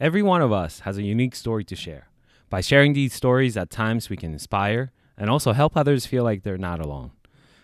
Every 0.00 0.22
one 0.22 0.40
of 0.40 0.50
us 0.50 0.80
has 0.80 0.96
a 0.96 1.02
unique 1.02 1.36
story 1.36 1.62
to 1.64 1.76
share. 1.76 2.08
By 2.48 2.62
sharing 2.62 2.94
these 2.94 3.12
stories, 3.12 3.54
at 3.54 3.68
times 3.68 4.08
we 4.08 4.16
can 4.16 4.32
inspire 4.32 4.92
and 5.18 5.28
also 5.28 5.52
help 5.52 5.76
others 5.76 6.06
feel 6.06 6.24
like 6.24 6.42
they're 6.42 6.56
not 6.56 6.80
alone. 6.80 7.10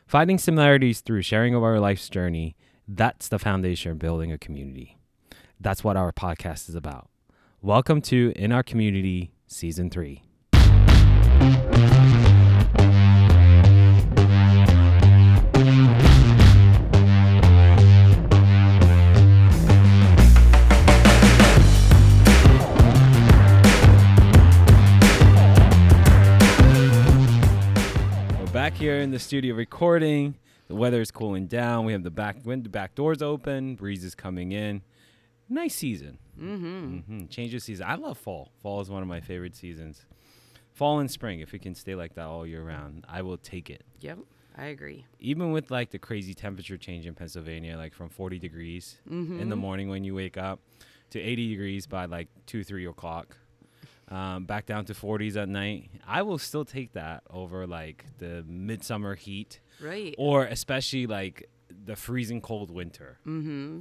Finding 0.07 0.37
similarities 0.37 1.01
through 1.01 1.22
sharing 1.22 1.54
of 1.54 1.62
our 1.62 1.80
life's 1.80 2.11
journey, 2.11 2.54
that's 2.87 3.29
the 3.29 3.38
foundation 3.38 3.93
of 3.93 3.99
building 3.99 4.33
a 4.33 4.37
community. 4.37 4.99
That's 5.59 5.83
what 5.83 5.96
our 5.96 6.12
podcast 6.12 6.69
is 6.69 6.75
about. 6.75 7.09
Welcome 7.62 8.03
to 8.03 8.35
In 8.37 8.53
Our 8.53 8.62
Community 8.62 9.32
Season 9.46 9.89
3. 9.89 10.21
Back 28.66 28.75
here 28.75 28.98
in 28.98 29.12
the 29.12 29.18
studio 29.20 29.54
recording. 29.54 30.34
The 30.66 30.75
weather 30.75 31.00
is 31.00 31.12
cooling 31.12 31.46
down. 31.46 31.84
We 31.84 31.93
have 31.93 32.02
the 32.02 32.11
back 32.11 32.44
window, 32.44 32.69
back 32.69 32.97
doors 32.97 33.22
open. 33.22 33.77
Breeze 33.77 34.02
is 34.02 34.16
coming 34.16 34.50
in. 34.50 34.83
Nice 35.48 35.77
season. 35.77 36.19
Mm-hmm. 36.36 36.97
hmm 36.98 37.27
Change 37.27 37.55
of 37.55 37.62
season. 37.62 37.86
I 37.89 37.94
love 37.94 38.19
fall. 38.19 38.50
Fall 38.64 38.80
is 38.80 38.91
one 38.91 39.02
of 39.02 39.08
my 39.08 39.20
favorite 39.20 39.55
seasons. 39.55 40.05
Fall 40.72 40.98
and 40.98 41.08
spring, 41.08 41.39
if 41.39 41.55
it 41.55 41.62
can 41.62 41.77
stay 41.77 41.94
like 41.94 42.16
that 42.16 42.27
all 42.27 42.44
year 42.44 42.64
round, 42.64 43.05
I 43.08 43.22
will 43.22 43.39
take 43.39 43.70
it. 43.70 43.84
Yep, 44.00 44.19
I 44.58 44.64
agree. 44.64 45.06
Even 45.20 45.53
with 45.53 45.70
like 45.70 45.91
the 45.92 46.00
crazy 46.00 46.34
temperature 46.34 46.77
change 46.77 47.06
in 47.06 47.14
Pennsylvania, 47.14 47.77
like 47.77 47.94
from 47.94 48.08
40 48.08 48.41
degrees 48.41 48.97
in 49.41 49.48
the 49.48 49.55
morning 49.55 49.89
when 49.89 50.03
you 50.03 50.17
wake 50.17 50.36
up 50.36 50.58
to 51.11 51.20
80 51.20 51.50
degrees 51.50 51.86
by 51.86 52.06
like 52.06 52.27
2, 52.47 52.64
3 52.64 52.86
o'clock, 52.86 53.36
um, 54.09 54.45
back 54.45 54.67
down 54.67 54.84
to 54.87 54.95
40s 54.95 55.37
at 55.37 55.48
night, 55.48 55.91
I 56.06 56.23
will 56.23 56.39
still 56.39 56.65
take 56.65 56.93
that 56.93 57.23
over 57.31 57.67
like 57.67 58.05
the 58.19 58.45
midsummer 58.47 59.15
heat 59.15 59.61
Right. 59.81 60.15
or 60.19 60.45
especially 60.45 61.07
like 61.07 61.48
the 61.85 61.97
freezing 61.97 62.41
cold 62.41 62.71
winter. 62.71 63.19
Mm-hmm. 63.27 63.81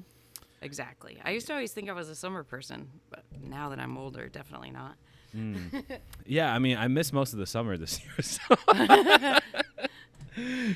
Exactly. 0.62 1.20
I 1.24 1.32
used 1.32 1.48
to 1.48 1.54
always 1.54 1.72
think 1.74 1.90
I 1.90 1.94
was 1.94 2.10
a 2.10 2.16
summer 2.16 2.44
person, 2.44 2.90
but 3.12 3.24
now 3.44 3.70
that 3.70 3.80
I'm 3.80 3.98
older, 3.98 4.28
definitely 4.30 4.72
not. 4.72 4.96
Yeah, 6.26 6.52
I 6.54 6.60
mean, 6.60 6.78
I 6.78 6.88
missed 6.88 7.12
most 7.14 7.34
of 7.34 7.40
the 7.40 7.46
summer 7.46 7.78
this 7.78 8.00
year. 8.04 8.22
So. 8.22 8.56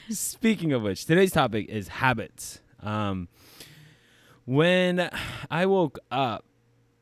Speaking 0.09 0.73
of 0.73 0.81
which, 0.83 1.05
today's 1.05 1.31
topic 1.31 1.67
is 1.69 1.87
habits. 1.87 2.59
Um, 2.81 3.27
when 4.45 5.09
I 5.51 5.65
woke 5.65 5.99
up, 6.11 6.45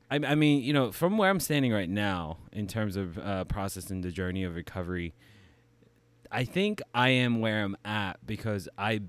I, 0.09 0.15
I 0.15 0.35
mean, 0.35 0.63
you 0.63 0.73
know, 0.73 0.91
from 0.91 1.17
where 1.17 1.29
I'm 1.29 1.39
standing 1.39 1.71
right 1.73 1.89
now 1.89 2.37
in 2.51 2.67
terms 2.67 2.95
of 2.95 3.17
uh, 3.17 3.43
processing 3.45 4.01
the 4.01 4.11
journey 4.11 4.43
of 4.43 4.55
recovery, 4.55 5.13
I 6.31 6.43
think 6.45 6.81
I 6.93 7.09
am 7.09 7.39
where 7.41 7.63
I'm 7.63 7.75
at 7.85 8.25
because 8.25 8.67
I 8.77 9.01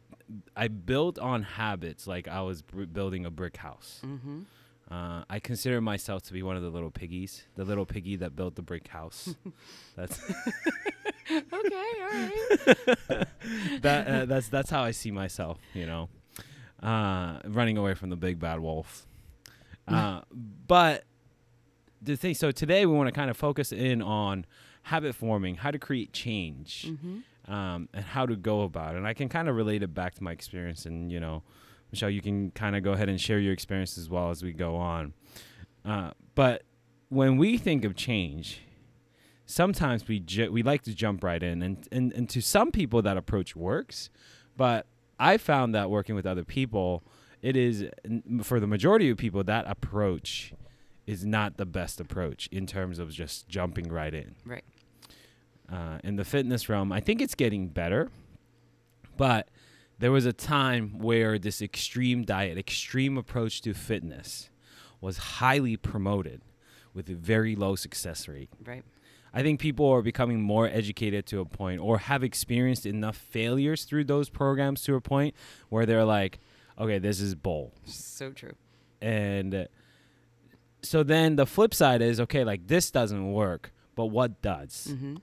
I 0.57 0.69
built 0.69 1.19
on 1.19 1.43
habits 1.43 2.07
like 2.07 2.29
I 2.29 2.43
was 2.43 2.63
br- 2.63 2.85
building 2.85 3.25
a 3.25 3.31
brick 3.31 3.57
house. 3.57 4.01
Mm-hmm. 4.05 4.41
Uh, 4.91 5.23
I 5.29 5.39
consider 5.39 5.81
myself 5.81 6.23
to 6.25 6.33
be 6.33 6.43
one 6.43 6.57
of 6.57 6.63
the 6.63 6.71
little 6.71 6.91
piggies, 6.91 7.45
the 7.57 7.65
little 7.65 7.85
piggy 7.87 8.17
that 8.17 8.35
built 8.35 8.55
the 8.57 8.63
brick 8.63 8.89
house. 8.89 9.35
That's 9.97 10.19
Okay, 11.31 11.43
all 11.53 12.11
right. 12.11 12.49
that. 13.83 14.07
Uh, 14.09 14.25
that's 14.25 14.49
that's 14.49 14.71
how 14.71 14.83
I 14.83 14.93
see 14.93 15.11
myself. 15.11 15.59
You 15.75 15.85
know, 15.87 16.09
uh, 16.83 17.41
running 17.45 17.77
away 17.77 17.93
from 17.95 18.09
the 18.11 18.17
big 18.17 18.39
bad 18.39 18.61
wolf. 18.61 19.07
Uh, 19.95 20.21
but 20.67 21.05
the 22.03 22.17
thing. 22.17 22.35
So 22.35 22.51
today 22.51 22.87
we 22.87 22.95
want 22.95 23.09
to 23.09 23.13
kind 23.13 23.31
of 23.31 23.37
focus 23.37 23.73
in 23.73 24.03
on 24.03 24.45
habit 24.83 25.15
forming, 25.15 25.57
how 25.57 25.71
to 25.71 25.79
create 25.79 26.13
change, 26.13 26.87
Mm-hmm. 26.89 27.53
um, 27.53 27.89
and 27.93 28.05
how 28.05 28.25
to 28.27 28.37
go 28.37 28.63
about 28.63 28.95
it. 28.95 28.99
And 28.99 29.07
I 29.07 29.15
can 29.15 29.29
kind 29.29 29.49
of 29.49 29.57
relate 29.57 29.83
it 29.83 29.93
back 29.95 30.15
to 30.15 30.23
my 30.23 30.33
experience. 30.33 30.87
And 30.87 31.11
you 31.11 31.21
know, 31.21 31.43
Michelle, 31.91 32.11
you 32.11 32.21
can 32.23 32.51
kind 32.53 32.77
of 32.77 32.83
go 32.83 32.93
ahead 32.93 33.09
and 33.09 33.21
share 33.21 33.39
your 33.41 33.53
experience 33.53 33.99
as 33.99 34.09
well 34.09 34.31
as 34.31 34.43
we 34.43 34.53
go 34.53 34.77
on. 34.77 35.13
Uh, 35.85 36.11
but 36.35 36.63
when 37.09 37.37
we 37.39 37.57
think 37.59 37.85
of 37.85 37.97
change, 37.97 38.61
sometimes 39.47 40.07
we 40.07 40.21
ju- 40.21 40.53
we 40.53 40.63
like 40.63 40.83
to 40.83 40.95
jump 40.95 41.25
right 41.25 41.43
in, 41.43 41.63
and, 41.63 41.89
and 41.91 42.13
and 42.13 42.29
to 42.31 42.41
some 42.41 42.71
people 42.71 43.03
that 43.03 43.17
approach 43.17 43.57
works, 43.57 44.11
but 44.57 44.87
I 45.19 45.37
found 45.39 45.75
that 45.75 45.91
working 45.91 46.15
with 46.15 46.27
other 46.27 46.45
people, 46.45 47.03
it 47.43 47.57
is 47.57 47.87
for 48.43 48.59
the 48.61 48.67
majority 48.67 49.11
of 49.11 49.17
people 49.17 49.45
that 49.45 49.65
approach 49.69 50.53
is 51.07 51.25
not 51.25 51.57
the 51.57 51.65
best 51.67 52.01
approach 52.01 52.49
in 52.53 52.67
terms 52.67 52.99
of 52.99 53.11
just 53.11 53.49
jumping 53.49 53.89
right 53.91 54.13
in 54.15 54.35
Right. 54.45 54.65
uh, 55.73 55.99
in 56.05 56.17
the 56.17 56.25
fitness 56.25 56.69
realm. 56.69 56.93
I 56.93 57.01
think 57.01 57.21
it's 57.23 57.35
getting 57.35 57.69
better, 57.69 58.11
but 59.17 59.49
there 59.99 60.13
was 60.13 60.27
a 60.27 60.33
time 60.33 60.99
where 60.99 61.39
this 61.39 61.61
extreme 61.63 62.25
diet, 62.25 62.59
extreme 62.59 63.17
approach 63.17 63.63
to 63.63 63.75
fitness 63.75 64.51
was 65.01 65.19
highly 65.19 65.77
promoted 65.77 66.43
with 66.95 67.09
a 67.09 67.15
very 67.15 67.55
low 67.57 67.75
success 67.77 68.29
rate. 68.29 68.51
Right. 68.65 68.85
I 69.33 69.43
think 69.43 69.61
people 69.61 69.89
are 69.91 70.03
becoming 70.03 70.41
more 70.41 70.67
educated 70.69 71.27
to 71.27 71.41
a 71.41 71.45
point 71.45 71.81
or 71.81 71.99
have 71.99 72.25
experienced 72.25 72.87
enough 72.87 73.17
failures 73.17 73.85
through 73.85 74.05
those 74.05 74.31
programs 74.31 74.83
to 74.85 74.95
a 74.95 75.01
point 75.01 75.35
where 75.69 75.85
they're 75.87 76.05
like, 76.05 76.39
okay, 76.79 76.99
this 76.99 77.21
is 77.21 77.35
bull. 77.35 77.73
So 77.85 78.31
true. 78.31 78.55
And 79.01 79.55
uh, 79.55 79.65
so 80.83 81.03
then 81.03 81.37
the 81.37 81.47
flip 81.47 81.75
side 81.75 82.03
is, 82.03 82.21
okay, 82.21 82.45
like 82.45 82.67
this 82.67 82.91
doesn't 82.91 83.33
work, 83.33 83.73
but 83.95 84.07
what 84.07 84.41
does? 84.43 84.89
Mm-hmm. 84.91 85.17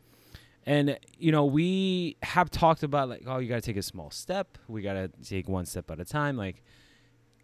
And 0.66 0.98
you 1.18 1.32
know, 1.32 1.46
we 1.46 2.18
have 2.24 2.50
talked 2.50 2.84
about 2.84 3.10
like, 3.10 3.24
oh, 3.28 3.38
you 3.38 3.48
gotta 3.48 3.62
take 3.62 3.78
a 3.78 3.84
small 3.84 4.10
step. 4.10 4.58
We 4.68 4.82
gotta 4.82 5.12
take 5.24 5.48
one 5.48 5.66
step 5.66 5.92
at 5.92 6.00
a 6.00 6.06
time. 6.06 6.38
Like, 6.38 6.64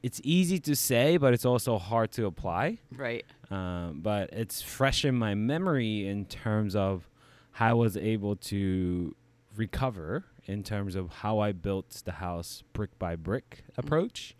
it's 0.01 0.19
easy 0.23 0.59
to 0.61 0.75
say, 0.75 1.17
but 1.17 1.33
it's 1.33 1.45
also 1.45 1.77
hard 1.77 2.11
to 2.13 2.25
apply. 2.25 2.79
Right. 2.91 3.23
Um, 3.51 4.00
but 4.01 4.31
it's 4.33 4.61
fresh 4.61 5.05
in 5.05 5.16
my 5.16 5.35
memory 5.35 6.07
in 6.07 6.25
terms 6.25 6.75
of 6.75 7.07
how 7.51 7.69
I 7.69 7.73
was 7.73 7.97
able 7.97 8.35
to 8.38 9.16
recover 9.55 10.25
in 10.46 10.63
terms 10.63 10.96
of 10.96 11.09
how 11.09 11.40
I 11.40 11.52
built 11.52 12.02
the 12.06 12.13
house 12.13 12.63
brick 12.74 12.97
by 13.00 13.16
brick 13.16 13.63
approach. 13.78 14.35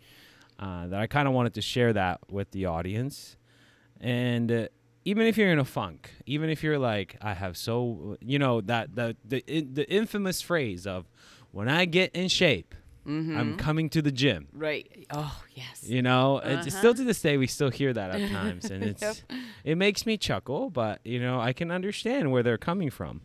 Uh, 0.58 0.86
that 0.88 1.00
I 1.00 1.06
kind 1.06 1.26
of 1.26 1.34
wanted 1.34 1.54
to 1.54 1.62
share 1.62 1.92
that 1.92 2.20
with 2.30 2.50
the 2.52 2.66
audience. 2.66 3.36
And 4.00 4.50
uh, 4.52 4.68
even 5.04 5.26
if 5.26 5.36
you're 5.36 5.50
in 5.50 5.58
a 5.58 5.64
funk, 5.64 6.10
even 6.26 6.50
if 6.50 6.62
you're 6.62 6.78
like, 6.78 7.16
I 7.20 7.34
have 7.34 7.56
so, 7.56 8.16
you 8.20 8.38
know, 8.38 8.60
that 8.62 8.94
the 8.94 9.16
the 9.24 9.44
in, 9.46 9.74
the 9.74 9.90
infamous 9.90 10.40
phrase 10.40 10.86
of, 10.86 11.06
when 11.50 11.68
I 11.68 11.84
get 11.84 12.12
in 12.14 12.28
shape, 12.28 12.74
Mm-hmm. 13.04 13.36
I'm 13.36 13.56
coming 13.56 13.88
to 13.90 14.00
the 14.00 14.12
gym. 14.12 14.46
right. 14.52 14.86
Oh, 15.10 15.42
yes. 15.56 15.82
You 15.84 16.02
know, 16.02 16.38
it's 16.38 16.68
Uh-huh. 16.68 16.78
still 16.78 16.94
to 16.94 17.02
this 17.02 17.20
day 17.20 17.36
we 17.36 17.48
still 17.48 17.70
hear 17.70 17.92
that 17.92 18.12
at 18.12 18.30
times, 18.30 18.70
and 18.70 18.84
it's 18.84 19.02
Yep. 19.02 19.16
it 19.64 19.76
makes 19.76 20.06
me 20.06 20.16
chuckle, 20.16 20.70
but 20.70 21.00
you 21.04 21.18
know 21.18 21.40
I 21.40 21.52
can 21.52 21.72
understand 21.72 22.30
where 22.30 22.44
they're 22.44 22.58
coming 22.58 22.90
from, 22.90 23.22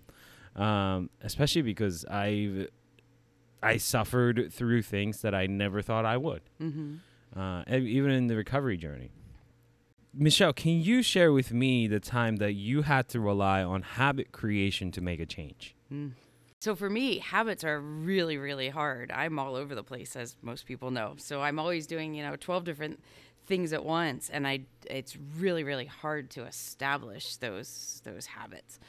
um, 0.58 1.10
especially 1.22 1.62
because 1.62 2.06
I've 2.06 2.70
I 3.62 3.78
suffered 3.78 4.52
through 4.54 4.84
things 4.84 5.22
that 5.22 5.34
I 5.34 5.48
never 5.48 5.82
thought 5.82 6.06
I 6.06 6.18
would, 6.18 6.42
Mm-hmm. 6.62 7.40
uh, 7.40 7.64
even 7.70 8.12
in 8.12 8.28
the 8.28 8.36
recovery 8.36 8.78
journey. 8.78 9.12
Michelle, 10.14 10.54
can 10.54 10.80
you 10.82 11.02
share 11.04 11.32
with 11.32 11.52
me 11.54 11.88
the 11.88 12.00
time 12.00 12.38
that 12.38 12.54
you 12.54 12.84
had 12.84 13.08
to 13.10 13.20
rely 13.20 13.64
on 13.64 13.82
habit 13.84 14.32
creation 14.32 14.92
to 14.92 15.02
make 15.02 15.20
a 15.20 15.26
change? 15.26 15.76
Mm. 15.92 16.12
So 16.60 16.76
for 16.76 16.90
me, 16.90 17.20
habits 17.20 17.64
are 17.64 17.80
really, 17.80 18.38
really 18.38 18.70
hard. 18.70 19.12
I'm 19.12 19.38
all 19.38 19.56
over 19.56 19.76
the 19.76 19.84
place, 19.84 20.16
as 20.16 20.36
most 20.42 20.66
people 20.66 20.90
know. 20.90 21.14
So 21.18 21.42
I'm 21.42 21.60
always 21.60 21.86
doing, 21.86 22.16
you 22.16 22.24
know, 22.24 22.36
12 22.36 22.64
different 22.64 23.00
things 23.46 23.74
at 23.74 23.86
once, 23.86 24.30
and 24.30 24.48
I 24.48 24.62
it's 24.90 25.18
really, 25.38 25.64
really 25.64 25.86
hard 25.86 26.30
to 26.32 26.46
establish 26.46 27.36
those 27.38 28.02
those 28.04 28.26
habits. 28.28 28.80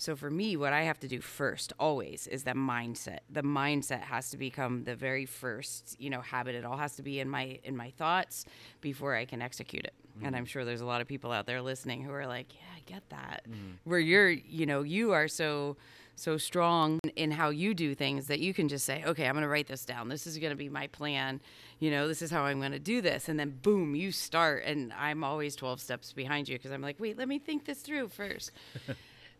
So 0.00 0.16
for 0.16 0.30
me, 0.30 0.56
what 0.56 0.72
I 0.72 0.84
have 0.84 0.98
to 1.00 1.08
do 1.08 1.20
first, 1.20 1.74
always, 1.78 2.26
is 2.26 2.44
the 2.44 2.52
mindset. 2.52 3.18
The 3.28 3.42
mindset 3.42 4.00
has 4.00 4.30
to 4.30 4.38
become 4.38 4.84
the 4.84 4.96
very 4.96 5.26
first, 5.26 5.94
you 6.00 6.08
know, 6.08 6.22
habit. 6.22 6.54
It 6.54 6.64
all 6.64 6.78
has 6.78 6.96
to 6.96 7.02
be 7.02 7.20
in 7.20 7.28
my 7.28 7.58
in 7.64 7.76
my 7.76 7.90
thoughts 7.90 8.46
before 8.80 9.14
I 9.14 9.26
can 9.26 9.42
execute 9.42 9.84
it. 9.84 9.92
And 10.22 10.34
I'm 10.34 10.46
mm. 10.46 10.48
sure 10.48 10.64
there's 10.64 10.80
a 10.80 10.86
lot 10.86 11.02
of 11.02 11.06
people 11.06 11.32
out 11.32 11.44
there 11.44 11.60
listening 11.60 12.02
who 12.02 12.12
are 12.12 12.26
like, 12.26 12.46
"Yeah, 12.54 12.66
I 12.74 12.80
get 12.86 13.02
that." 13.10 13.42
Mm. 13.46 13.74
Where 13.84 13.98
you're, 13.98 14.30
you 14.30 14.64
know, 14.64 14.80
you 14.80 15.12
are 15.12 15.28
so 15.28 15.76
so 16.16 16.38
strong 16.38 16.98
in 17.16 17.30
how 17.30 17.50
you 17.50 17.74
do 17.74 17.94
things 17.94 18.26
that 18.28 18.40
you 18.40 18.52
can 18.54 18.68
just 18.68 18.84
say, 18.84 19.02
okay, 19.06 19.26
I'm 19.26 19.34
going 19.34 19.42
to 19.42 19.48
write 19.48 19.66
this 19.66 19.86
down. 19.86 20.08
This 20.08 20.26
is 20.26 20.36
going 20.36 20.50
to 20.50 20.56
be 20.56 20.68
my 20.68 20.86
plan. 20.88 21.40
You 21.78 21.90
know, 21.90 22.08
this 22.08 22.20
is 22.20 22.30
how 22.30 22.42
I'm 22.42 22.58
going 22.58 22.72
to 22.72 22.78
do 22.78 23.00
this. 23.00 23.30
And 23.30 23.40
then 23.40 23.58
boom, 23.62 23.94
you 23.94 24.12
start. 24.12 24.64
And 24.66 24.92
I'm 24.92 25.24
always 25.24 25.56
12 25.56 25.80
steps 25.80 26.12
behind 26.12 26.46
you 26.46 26.58
because 26.58 26.72
I'm 26.72 26.82
like, 26.82 27.00
wait, 27.00 27.16
let 27.16 27.26
me 27.26 27.38
think 27.38 27.64
this 27.64 27.80
through 27.80 28.08
first. 28.08 28.52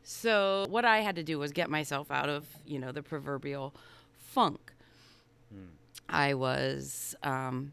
so 0.02 0.66
what 0.68 0.84
I 0.84 1.00
had 1.00 1.16
to 1.16 1.22
do 1.22 1.38
was 1.38 1.52
get 1.52 1.70
myself 1.70 2.10
out 2.10 2.28
of, 2.28 2.46
you 2.66 2.78
know, 2.78 2.92
the 2.92 3.02
proverbial 3.02 3.74
funk. 4.16 4.72
I 6.10 6.34
was, 6.34 7.14
um, 7.22 7.72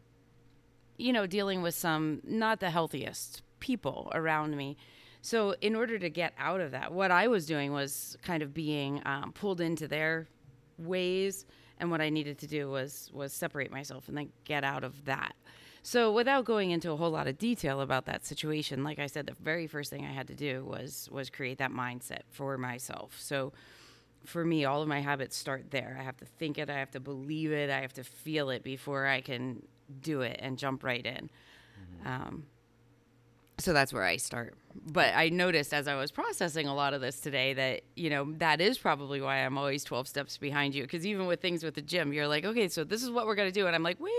you 0.96 1.12
know, 1.12 1.26
dealing 1.26 1.62
with 1.62 1.74
some 1.74 2.20
not 2.24 2.60
the 2.60 2.70
healthiest 2.70 3.42
people 3.60 4.10
around 4.14 4.56
me. 4.56 4.76
So, 5.20 5.54
in 5.60 5.74
order 5.74 5.98
to 5.98 6.08
get 6.08 6.32
out 6.38 6.60
of 6.60 6.70
that, 6.70 6.92
what 6.92 7.10
I 7.10 7.26
was 7.26 7.44
doing 7.44 7.72
was 7.72 8.16
kind 8.22 8.42
of 8.42 8.54
being 8.54 9.02
um, 9.04 9.32
pulled 9.32 9.60
into 9.60 9.88
their 9.88 10.28
ways, 10.78 11.44
and 11.80 11.90
what 11.90 12.00
I 12.00 12.08
needed 12.08 12.38
to 12.38 12.46
do 12.46 12.70
was 12.70 13.10
was 13.12 13.32
separate 13.32 13.72
myself 13.72 14.08
and 14.08 14.16
then 14.16 14.30
get 14.44 14.62
out 14.62 14.84
of 14.84 15.04
that. 15.06 15.34
So, 15.82 16.12
without 16.12 16.44
going 16.44 16.70
into 16.70 16.90
a 16.90 16.96
whole 16.96 17.10
lot 17.10 17.26
of 17.26 17.38
detail 17.38 17.80
about 17.80 18.04
that 18.06 18.26
situation, 18.26 18.84
like 18.84 18.98
I 18.98 19.06
said, 19.06 19.26
the 19.26 19.34
very 19.40 19.66
first 19.66 19.90
thing 19.90 20.04
I 20.04 20.12
had 20.12 20.26
to 20.28 20.34
do 20.34 20.64
was 20.64 21.08
was 21.10 21.30
create 21.30 21.58
that 21.58 21.70
mindset 21.70 22.22
for 22.30 22.58
myself. 22.58 23.16
So, 23.18 23.52
for 24.24 24.44
me, 24.44 24.64
all 24.64 24.82
of 24.82 24.88
my 24.88 25.00
habits 25.00 25.36
start 25.36 25.70
there. 25.70 25.96
I 25.98 26.02
have 26.02 26.16
to 26.18 26.24
think 26.24 26.58
it, 26.58 26.68
I 26.68 26.78
have 26.78 26.90
to 26.92 27.00
believe 27.00 27.52
it, 27.52 27.70
I 27.70 27.80
have 27.80 27.94
to 27.94 28.04
feel 28.04 28.50
it 28.50 28.62
before 28.62 29.06
I 29.06 29.20
can 29.20 29.62
do 30.02 30.20
it 30.20 30.38
and 30.42 30.58
jump 30.58 30.84
right 30.84 31.04
in. 31.04 31.30
Um, 32.04 32.44
so 33.58 33.72
that's 33.72 33.92
where 33.92 34.04
I 34.04 34.16
start. 34.16 34.54
But 34.86 35.14
I 35.16 35.30
noticed 35.30 35.74
as 35.74 35.88
I 35.88 35.96
was 35.96 36.12
processing 36.12 36.68
a 36.68 36.74
lot 36.74 36.94
of 36.94 37.00
this 37.00 37.18
today 37.20 37.54
that, 37.54 37.80
you 37.96 38.08
know, 38.08 38.32
that 38.38 38.60
is 38.60 38.78
probably 38.78 39.20
why 39.20 39.38
I'm 39.38 39.58
always 39.58 39.82
12 39.82 40.06
steps 40.06 40.36
behind 40.36 40.74
you. 40.74 40.82
Because 40.82 41.04
even 41.04 41.26
with 41.26 41.40
things 41.40 41.64
with 41.64 41.74
the 41.74 41.82
gym, 41.82 42.12
you're 42.12 42.28
like, 42.28 42.44
okay, 42.44 42.68
so 42.68 42.84
this 42.84 43.02
is 43.02 43.10
what 43.10 43.26
we're 43.26 43.34
going 43.34 43.48
to 43.48 43.60
do. 43.60 43.66
And 43.66 43.74
I'm 43.74 43.82
like, 43.82 43.98
wait, 43.98 44.12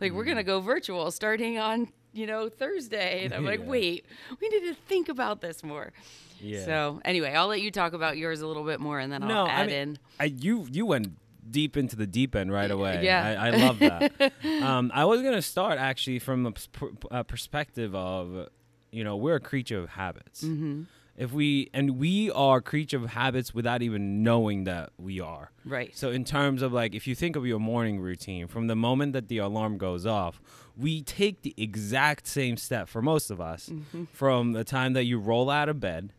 like 0.00 0.12
we're 0.12 0.24
going 0.24 0.36
to 0.36 0.42
go 0.42 0.60
virtual 0.60 1.10
starting 1.10 1.58
on, 1.58 1.88
you 2.12 2.26
know, 2.26 2.48
Thursday. 2.48 3.24
And 3.24 3.34
I'm 3.34 3.44
like, 3.44 3.60
Yeah. 3.64 3.66
wait, 3.66 4.06
we 4.40 4.48
need 4.48 4.68
to 4.68 4.74
think 4.74 5.08
about 5.08 5.40
this 5.40 5.62
more. 5.62 5.92
Yeah. 6.40 6.64
So 6.64 7.00
anyway, 7.04 7.34
I'll 7.34 7.48
let 7.48 7.60
you 7.60 7.70
talk 7.70 7.92
about 7.92 8.16
yours 8.16 8.40
a 8.40 8.46
little 8.46 8.64
bit 8.64 8.80
more 8.80 8.98
and 9.00 9.12
then 9.12 9.22
I'll 9.22 9.28
no, 9.28 9.48
add 9.48 9.60
I 9.60 9.66
mean, 9.66 9.74
in. 9.76 9.98
I 10.20 10.24
you 10.24 10.66
you 10.70 10.86
went 10.86 11.08
deep 11.50 11.76
into 11.76 11.96
the 11.96 12.06
deep 12.06 12.36
end 12.36 12.52
right 12.52 12.70
away. 12.70 13.00
yeah. 13.04 13.36
I, 13.40 13.48
I 13.48 13.50
love 13.50 13.78
that. 13.80 14.32
um, 14.62 14.90
I 14.94 15.04
was 15.04 15.22
gonna 15.22 15.42
start 15.42 15.78
actually 15.78 16.18
from 16.18 16.46
a, 16.46 16.52
pers- 16.52 16.90
a 17.10 17.24
perspective 17.24 17.94
of, 17.94 18.48
you 18.92 19.02
know, 19.02 19.16
we're 19.16 19.36
a 19.36 19.40
creature 19.40 19.78
of 19.80 19.88
habits. 19.90 20.44
Mm-hmm. 20.44 20.82
If 21.18 21.32
we 21.32 21.68
and 21.74 21.98
we 21.98 22.30
are 22.30 22.58
a 22.58 22.62
creature 22.62 22.96
of 22.96 23.10
habits 23.10 23.52
without 23.52 23.82
even 23.82 24.22
knowing 24.22 24.64
that 24.64 24.90
we 24.98 25.18
are. 25.18 25.50
Right. 25.64 25.94
So 25.96 26.10
in 26.10 26.24
terms 26.24 26.62
of 26.62 26.72
like, 26.72 26.94
if 26.94 27.06
you 27.08 27.14
think 27.16 27.34
of 27.34 27.44
your 27.44 27.58
morning 27.58 27.98
routine, 27.98 28.46
from 28.46 28.68
the 28.68 28.76
moment 28.76 29.12
that 29.14 29.26
the 29.26 29.38
alarm 29.38 29.78
goes 29.78 30.06
off, 30.06 30.40
we 30.76 31.02
take 31.02 31.42
the 31.42 31.54
exact 31.56 32.28
same 32.28 32.56
step 32.56 32.88
for 32.88 33.02
most 33.02 33.30
of 33.32 33.40
us, 33.40 33.68
Mm-hmm. 33.68 34.04
from 34.12 34.52
the 34.52 34.62
time 34.62 34.92
that 34.92 35.04
you 35.04 35.18
roll 35.18 35.50
out 35.50 35.68
of 35.68 35.80
bed 35.80 36.12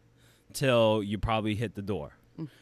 till 0.54 1.02
you 1.02 1.18
probably 1.18 1.56
hit 1.56 1.76
the 1.76 1.82
door. 1.82 2.14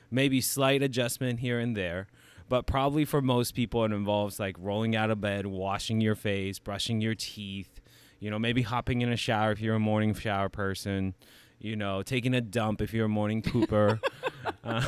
Maybe 0.10 0.40
slight 0.40 0.82
adjustment 0.84 1.40
here 1.40 1.60
and 1.60 1.76
there, 1.76 2.08
but 2.48 2.66
probably 2.66 3.04
for 3.04 3.22
most 3.22 3.54
people 3.56 3.84
it 3.84 3.92
involves 3.92 4.40
like 4.40 4.56
rolling 4.60 4.96
out 4.96 5.10
of 5.10 5.20
bed, 5.20 5.46
washing 5.48 6.00
your 6.02 6.16
face, 6.16 6.60
brushing 6.60 7.02
your 7.02 7.14
teeth, 7.16 7.82
you 8.20 8.30
know, 8.32 8.40
maybe 8.40 8.62
hopping 8.62 9.02
in 9.02 9.12
a 9.12 9.18
shower 9.18 9.52
if 9.52 9.60
you're 9.60 9.76
a 9.76 9.80
morning 9.80 10.14
shower 10.14 10.50
person, 10.50 11.14
you 11.60 11.76
know, 11.76 12.02
taking 12.04 12.34
a 12.34 12.42
dump 12.42 12.82
if 12.82 12.94
you're 12.94 13.06
a 13.06 13.10
morning 13.10 13.42
pooper. 13.42 14.00
uh, 14.64 14.86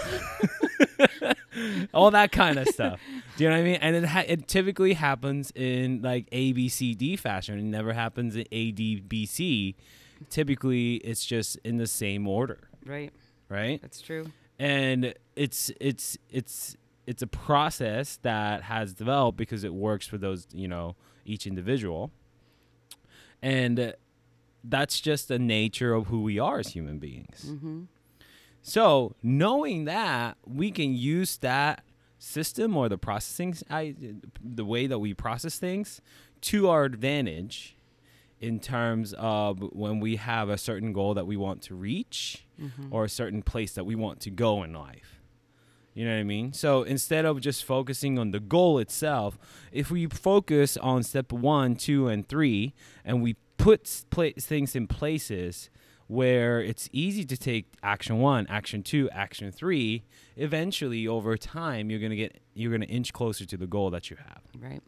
all 1.94 2.12
that 2.12 2.32
kind 2.32 2.58
of 2.60 2.68
stuff. 2.68 3.00
Do 3.38 3.44
you 3.44 3.50
know 3.50 3.56
what 3.56 3.62
I 3.62 3.64
mean? 3.64 3.76
And 3.82 3.96
it 3.96 4.06
ha- 4.06 4.24
it 4.28 4.48
typically 4.48 4.94
happens 4.94 5.52
in 5.56 6.02
like 6.02 6.28
A 6.32 6.52
B 6.54 6.70
C 6.70 6.94
D 6.94 7.16
fashion. 7.16 7.58
It 7.60 7.64
never 7.64 7.94
happens 7.94 8.36
in 8.36 8.46
A 8.52 8.72
D 8.72 9.00
B 9.00 9.26
C. 9.26 9.76
Typically, 10.30 10.96
it's 10.96 11.26
just 11.26 11.58
in 11.64 11.78
the 11.78 11.88
same 11.88 12.28
order, 12.28 12.68
Right. 12.86 13.14
right? 13.48 13.82
That's 13.82 14.02
true. 14.02 14.32
And 14.58 15.14
it's 15.36 15.72
it's 15.80 16.18
it's 16.30 16.76
it's 17.08 17.22
a 17.22 17.28
process 17.28 18.20
that 18.24 18.64
has 18.64 18.94
developed 18.94 19.38
because 19.38 19.64
it 19.64 19.74
works 19.74 20.06
for 20.06 20.18
those 20.18 20.46
you 20.54 20.68
know 20.68 20.96
each 21.26 21.48
individual, 21.48 22.12
and 23.42 23.80
uh, 23.80 23.92
that's 24.64 25.00
just 25.00 25.28
the 25.28 25.40
nature 25.40 25.94
of 25.94 26.08
who 26.08 26.22
we 26.22 26.40
are 26.40 26.60
as 26.60 26.70
human 26.70 27.00
beings. 27.00 27.46
Mm-hmm. 27.48 27.84
So 28.62 29.16
knowing 29.24 29.86
that, 29.86 30.38
we 30.46 30.72
can 30.72 30.94
use 30.94 31.38
that 31.38 31.84
system 32.18 32.76
or 32.76 32.90
the 32.90 32.98
processing, 32.98 33.56
I, 33.70 33.96
the 34.44 34.66
way 34.66 34.88
that 34.88 35.00
we 35.00 35.14
process 35.14 35.58
things, 35.58 36.02
to 36.42 36.70
our 36.70 36.84
advantage, 36.84 37.76
in 38.42 38.60
terms 38.60 39.14
of 39.18 39.60
when 39.74 40.00
we 40.00 40.16
have 40.16 40.48
a 40.48 40.58
certain 40.58 40.94
goal 40.94 41.14
that 41.14 41.28
we 41.28 41.36
want 41.36 41.62
to 41.64 41.76
reach, 41.76 42.46
or 42.92 43.06
a 43.06 43.10
certain 43.10 43.42
place 43.42 43.74
that 43.74 43.86
we 43.86 43.96
want 43.96 44.20
to 44.22 44.30
go 44.30 44.64
in 44.64 44.74
life. 44.74 45.22
You 45.94 46.06
know 46.06 46.14
what 46.14 46.20
I 46.20 46.24
mean? 46.24 46.54
So 46.54 46.84
instead 46.84 47.26
of 47.26 47.42
just 47.42 47.66
focusing 47.66 48.18
on 48.18 48.32
the 48.32 48.40
goal 48.40 48.80
itself, 48.80 49.38
if 49.72 49.92
we 49.92 50.06
focus 50.08 50.78
on 50.78 51.04
step 51.04 51.34
one, 51.34 51.76
two, 51.76 52.08
and 52.08 52.28
three, 52.28 52.74
and 53.04 53.22
we 53.22 53.36
put 53.60 53.82
s- 53.86 54.06
pla- 54.10 54.30
things 54.40 54.76
in 54.76 54.88
places 54.88 55.70
where 56.08 56.60
it's 56.60 56.90
easy 56.92 57.24
to 57.24 57.38
take 57.38 57.68
action 57.84 58.18
one, 58.18 58.48
action 58.50 58.82
two, 58.82 59.08
action 59.12 59.52
three, 59.52 60.04
eventually 60.36 61.08
over 61.08 61.38
time 61.38 61.92
you're 61.92 62.00
gonna 62.00 62.16
get 62.16 62.40
you're 62.56 62.72
gonna 62.72 62.86
inch 62.86 63.14
closer 63.14 63.46
to 63.46 63.56
the 63.58 63.68
goal 63.68 63.92
that 63.92 64.10
you 64.10 64.18
have. 64.18 64.42
Right. 64.60 64.82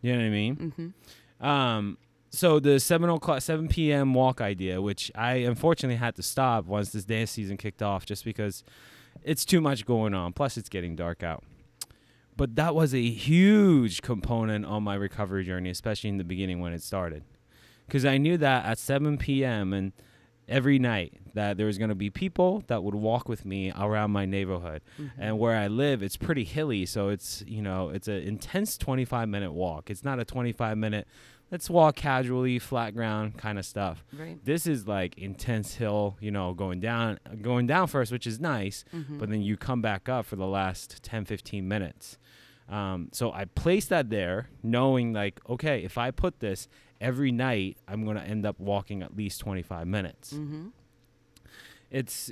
You 0.00 0.12
know 0.12 0.18
what 0.20 0.24
I 0.24 0.30
mean? 0.30 0.56
Mm-hmm. 0.56 1.46
Um, 1.46 1.98
so 2.30 2.58
the 2.60 2.80
seven 2.80 3.10
o'clock, 3.10 3.42
seven 3.42 3.68
p.m. 3.68 4.14
walk 4.14 4.40
idea, 4.40 4.80
which 4.80 5.10
I 5.14 5.34
unfortunately 5.34 5.96
had 5.96 6.14
to 6.16 6.22
stop 6.22 6.64
once 6.64 6.90
this 6.90 7.04
dance 7.04 7.30
season 7.30 7.56
kicked 7.58 7.82
off, 7.82 8.06
just 8.06 8.24
because 8.24 8.64
it's 9.22 9.44
too 9.44 9.60
much 9.60 9.84
going 9.84 10.14
on. 10.14 10.32
Plus, 10.32 10.56
it's 10.56 10.68
getting 10.68 10.96
dark 10.96 11.22
out. 11.22 11.44
But 12.36 12.56
that 12.56 12.74
was 12.74 12.94
a 12.94 13.08
huge 13.10 14.02
component 14.02 14.64
on 14.64 14.82
my 14.82 14.94
recovery 14.96 15.44
journey, 15.44 15.70
especially 15.70 16.10
in 16.10 16.16
the 16.16 16.24
beginning 16.24 16.58
when 16.60 16.72
it 16.72 16.82
started, 16.82 17.22
because 17.86 18.04
I 18.04 18.18
knew 18.18 18.36
that 18.38 18.64
at 18.66 18.78
seven 18.78 19.18
p.m. 19.18 19.72
and 19.72 19.92
every 20.46 20.78
night 20.78 21.14
that 21.32 21.56
there 21.56 21.66
was 21.66 21.78
going 21.78 21.88
to 21.88 21.94
be 21.94 22.10
people 22.10 22.62
that 22.66 22.82
would 22.84 22.94
walk 22.94 23.28
with 23.30 23.44
me 23.46 23.72
around 23.78 24.10
my 24.10 24.26
neighborhood 24.26 24.82
and 25.18 25.38
where 25.38 25.56
i 25.56 25.66
live 25.66 26.02
it's 26.02 26.18
pretty 26.18 26.44
hilly 26.44 26.84
so 26.84 27.08
it's 27.08 27.42
you 27.46 27.62
know 27.62 27.88
it's 27.88 28.08
an 28.08 28.16
intense 28.16 28.76
25 28.76 29.26
minute 29.26 29.52
walk 29.52 29.88
it's 29.88 30.04
not 30.04 30.20
a 30.20 30.24
25 30.24 30.76
minute 30.76 31.08
let's 31.50 31.70
walk 31.70 31.96
casually 31.96 32.58
flat 32.58 32.94
ground 32.94 33.38
kind 33.38 33.58
of 33.58 33.64
stuff 33.64 34.04
Right. 34.12 34.36
this 34.44 34.66
is 34.66 34.86
like 34.86 35.16
intense 35.16 35.76
hill 35.76 36.18
you 36.20 36.30
know 36.30 36.52
going 36.52 36.78
down 36.78 37.18
going 37.40 37.66
down 37.66 37.86
first 37.86 38.12
which 38.12 38.26
is 38.26 38.38
nice 38.38 38.84
Mm-hmm. 38.94 39.18
but 39.18 39.30
then 39.30 39.40
you 39.40 39.56
come 39.56 39.80
back 39.80 40.10
up 40.10 40.26
for 40.26 40.36
the 40.36 40.46
last 40.46 41.02
10 41.02 41.24
15 41.24 41.66
minutes 41.66 42.18
um, 42.68 43.08
so 43.12 43.32
i 43.32 43.46
placed 43.46 43.88
that 43.88 44.10
there 44.10 44.50
knowing 44.62 45.14
like 45.14 45.40
okay 45.48 45.82
if 45.84 45.96
i 45.96 46.10
put 46.10 46.40
this 46.40 46.68
every 47.00 47.32
night 47.32 47.76
i'm 47.88 48.04
going 48.04 48.16
to 48.16 48.22
end 48.22 48.44
up 48.46 48.58
walking 48.58 49.02
at 49.02 49.16
least 49.16 49.40
25 49.40 49.86
minutes 49.86 50.32
Mm-hmm. 50.32 50.68
it's 51.90 52.30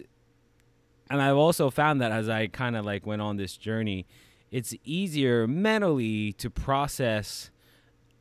and 1.10 1.20
I've 1.20 1.36
also 1.36 1.68
found 1.68 2.00
that 2.00 2.10
as 2.10 2.30
I 2.30 2.46
kind 2.46 2.74
of 2.74 2.86
like 2.86 3.04
went 3.04 3.20
on 3.20 3.36
this 3.36 3.58
journey, 3.58 4.06
it's 4.50 4.74
easier 4.82 5.46
mentally 5.46 6.32
to 6.34 6.48
process 6.48 7.50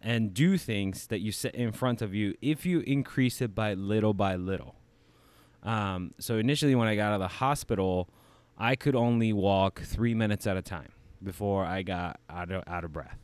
and 0.02 0.34
do 0.34 0.58
things 0.58 1.08
that 1.08 1.20
you 1.22 1.32
set 1.32 1.56
in 1.56 1.72
front 1.72 2.02
of 2.02 2.14
you 2.14 2.36
if 2.42 2.66
you 2.66 2.82
increase 2.82 3.40
it 3.40 3.56
by 3.56 3.76
little 3.76 4.14
by 4.14 4.36
little. 4.36 4.76
Um, 5.64 6.12
so 6.20 6.38
initially, 6.38 6.76
when 6.76 6.90
I 6.90 6.96
got 6.96 7.10
out 7.10 7.14
of 7.14 7.20
the 7.22 7.28
hospital, 7.38 8.10
I 8.58 8.76
could 8.76 8.96
only 8.96 9.32
walk 9.32 9.80
three 9.84 10.16
minutes 10.16 10.46
at 10.46 10.58
a 10.58 10.62
time 10.62 10.90
before 11.24 11.64
I 11.64 11.84
got 11.84 12.20
out 12.30 12.52
of, 12.52 12.64
out 12.68 12.84
of 12.84 12.92
breath. 12.92 13.20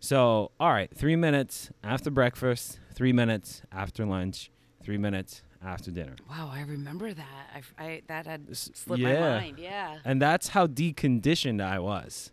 So, 0.00 0.52
all 0.60 0.70
right, 0.70 0.90
three 0.94 1.16
minutes 1.16 1.70
after 1.82 2.10
breakfast, 2.10 2.78
three 2.94 3.12
minutes 3.12 3.62
after 3.72 4.04
lunch, 4.06 4.50
three 4.82 4.98
minutes 4.98 5.42
after 5.64 5.90
dinner. 5.90 6.14
Wow, 6.30 6.50
I 6.52 6.60
remember 6.62 7.12
that. 7.12 7.64
I, 7.78 7.84
I 7.84 8.02
that 8.06 8.26
had 8.26 8.56
slipped 8.56 9.02
my 9.02 9.12
yeah. 9.12 9.38
mind. 9.40 9.58
Yeah. 9.58 9.98
and 10.04 10.22
that's 10.22 10.48
how 10.48 10.66
deconditioned 10.66 11.60
I 11.60 11.78
was. 11.80 12.32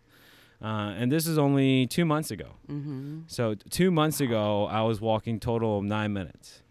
Uh, 0.62 0.94
and 0.96 1.12
this 1.12 1.26
is 1.26 1.36
only 1.36 1.86
two 1.86 2.04
months 2.04 2.30
ago. 2.30 2.50
Mm-hmm. 2.68 3.22
So 3.26 3.54
two 3.54 3.90
months 3.90 4.20
ago, 4.20 4.66
I 4.66 4.82
was 4.82 5.00
walking 5.00 5.38
total 5.40 5.78
of 5.78 5.84
nine 5.84 6.12
minutes. 6.12 6.62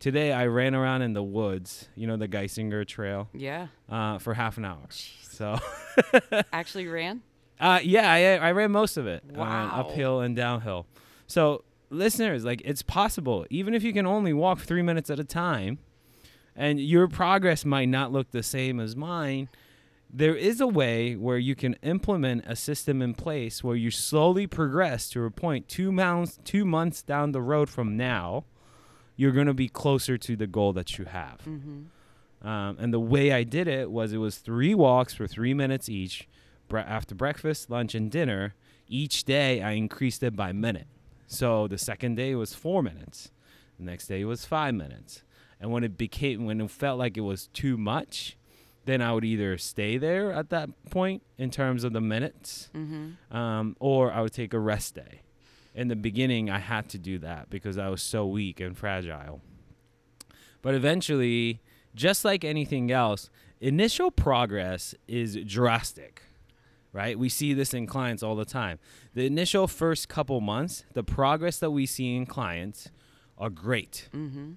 Today, 0.00 0.32
I 0.32 0.46
ran 0.46 0.74
around 0.74 1.02
in 1.02 1.12
the 1.12 1.22
woods, 1.22 1.90
you 1.94 2.06
know, 2.06 2.16
the 2.16 2.26
Geisinger 2.26 2.86
Trail, 2.86 3.28
Yeah. 3.34 3.66
uh, 3.86 4.16
for 4.18 4.32
half 4.32 4.56
an 4.56 4.64
hour. 4.64 4.86
So, 4.88 5.58
Actually 6.54 6.86
ran. 6.88 7.20
Uh, 7.60 7.80
yeah, 7.82 8.10
I, 8.10 8.48
I 8.48 8.52
ran 8.52 8.70
most 8.72 8.96
of 8.96 9.06
it, 9.06 9.22
uh, 9.34 9.38
Wow. 9.38 9.70
uphill 9.72 10.20
and 10.20 10.34
downhill. 10.34 10.86
So, 11.26 11.62
listeners, 11.90 12.44
like, 12.44 12.62
it's 12.64 12.82
possible, 12.82 13.46
even 13.50 13.74
if 13.74 13.82
you 13.82 13.92
can 13.92 14.06
only 14.06 14.32
walk 14.32 14.60
three 14.60 14.82
minutes 14.82 15.10
at 15.10 15.20
a 15.20 15.24
time, 15.24 15.78
and 16.56 16.80
your 16.80 17.06
progress 17.08 17.64
might 17.64 17.88
not 17.88 18.12
look 18.12 18.30
the 18.32 18.42
same 18.42 18.80
as 18.80 18.96
mine, 18.96 19.48
there 20.12 20.34
is 20.34 20.60
a 20.60 20.66
way 20.66 21.14
where 21.14 21.38
you 21.38 21.54
can 21.54 21.74
implement 21.82 22.44
a 22.46 22.56
system 22.56 23.00
in 23.00 23.14
place 23.14 23.62
where 23.62 23.76
you 23.76 23.90
slowly 23.92 24.46
progress 24.46 25.08
to 25.10 25.24
a 25.24 25.30
point 25.30 25.68
two 25.68 25.92
months 25.92 26.40
two 26.42 26.64
months 26.64 27.00
down 27.00 27.30
the 27.30 27.40
road 27.40 27.70
from 27.70 27.96
now, 27.96 28.44
you're 29.14 29.30
gonna 29.30 29.54
be 29.54 29.68
closer 29.68 30.18
to 30.18 30.34
the 30.34 30.48
goal 30.48 30.72
that 30.72 30.98
you 30.98 31.04
have. 31.04 31.40
Mm-hmm. 31.48 32.46
Um, 32.46 32.76
and 32.80 32.92
the 32.92 32.98
way 32.98 33.30
I 33.32 33.44
did 33.44 33.68
it 33.68 33.90
was 33.90 34.12
it 34.12 34.16
was 34.18 34.38
three 34.38 34.74
walks 34.74 35.14
for 35.14 35.28
three 35.28 35.54
minutes 35.54 35.88
each, 35.88 36.26
after 36.78 37.14
breakfast, 37.14 37.70
lunch, 37.70 37.94
and 37.94 38.10
dinner. 38.10 38.54
Each 38.88 39.24
day 39.24 39.62
I 39.62 39.72
increased 39.72 40.22
it 40.22 40.34
by 40.36 40.52
minute. 40.52 40.86
So 41.26 41.68
the 41.68 41.78
second 41.78 42.16
day 42.16 42.34
was 42.34 42.54
four 42.54 42.82
minutes. 42.82 43.30
The 43.78 43.84
next 43.84 44.08
day 44.08 44.24
was 44.24 44.44
five 44.44 44.74
minutes. 44.74 45.22
And 45.60 45.70
when 45.70 45.84
it 45.84 45.96
became, 45.96 46.44
when 46.44 46.60
it 46.60 46.70
felt 46.70 46.98
like 46.98 47.16
it 47.16 47.20
was 47.20 47.48
too 47.48 47.76
much, 47.76 48.36
then 48.86 49.00
I 49.02 49.12
would 49.12 49.24
either 49.24 49.58
stay 49.58 49.98
there 49.98 50.32
at 50.32 50.48
that 50.50 50.70
point 50.90 51.22
in 51.38 51.50
terms 51.50 51.84
of 51.84 51.92
the 51.92 52.00
minutes, 52.00 52.70
Mm-hmm. 52.74 53.36
um, 53.36 53.76
or 53.78 54.10
I 54.12 54.22
would 54.22 54.32
take 54.32 54.54
a 54.54 54.58
rest 54.58 54.94
day. 54.94 55.20
In 55.74 55.88
the 55.88 55.96
beginning, 55.96 56.50
I 56.50 56.58
had 56.58 56.88
to 56.90 56.98
do 56.98 57.18
that 57.18 57.48
because 57.50 57.78
I 57.78 57.88
was 57.90 58.02
so 58.02 58.26
weak 58.26 58.58
and 58.58 58.76
fragile. 58.76 59.40
But 60.62 60.74
eventually, 60.74 61.60
just 61.94 62.24
like 62.24 62.44
anything 62.44 62.90
else, 62.90 63.30
initial 63.60 64.10
progress 64.10 64.94
is 65.06 65.36
drastic, 65.46 66.22
right? 66.92 67.18
We 67.18 67.28
see 67.28 67.54
this 67.54 67.72
in 67.74 67.86
clients 67.86 68.22
all 68.22 68.34
the 68.36 68.44
time. 68.44 68.78
The 69.14 69.26
initial 69.26 69.66
first 69.68 70.08
couple 70.08 70.40
months, 70.40 70.84
the 70.94 71.02
progress 71.04 71.58
that 71.58 71.70
we 71.70 71.86
see 71.86 72.16
in 72.16 72.26
clients 72.26 72.90
are 73.38 73.50
great, 73.50 74.08
Mm-hmm. 74.12 74.52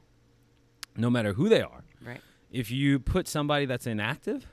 no 0.98 1.10
matter 1.10 1.34
who 1.34 1.50
they 1.50 1.62
are. 1.62 1.84
Right. 2.06 2.22
If 2.52 2.70
you 2.70 3.00
put 3.00 3.28
somebody 3.28 3.66
that's 3.66 3.88
inactive 3.88 4.48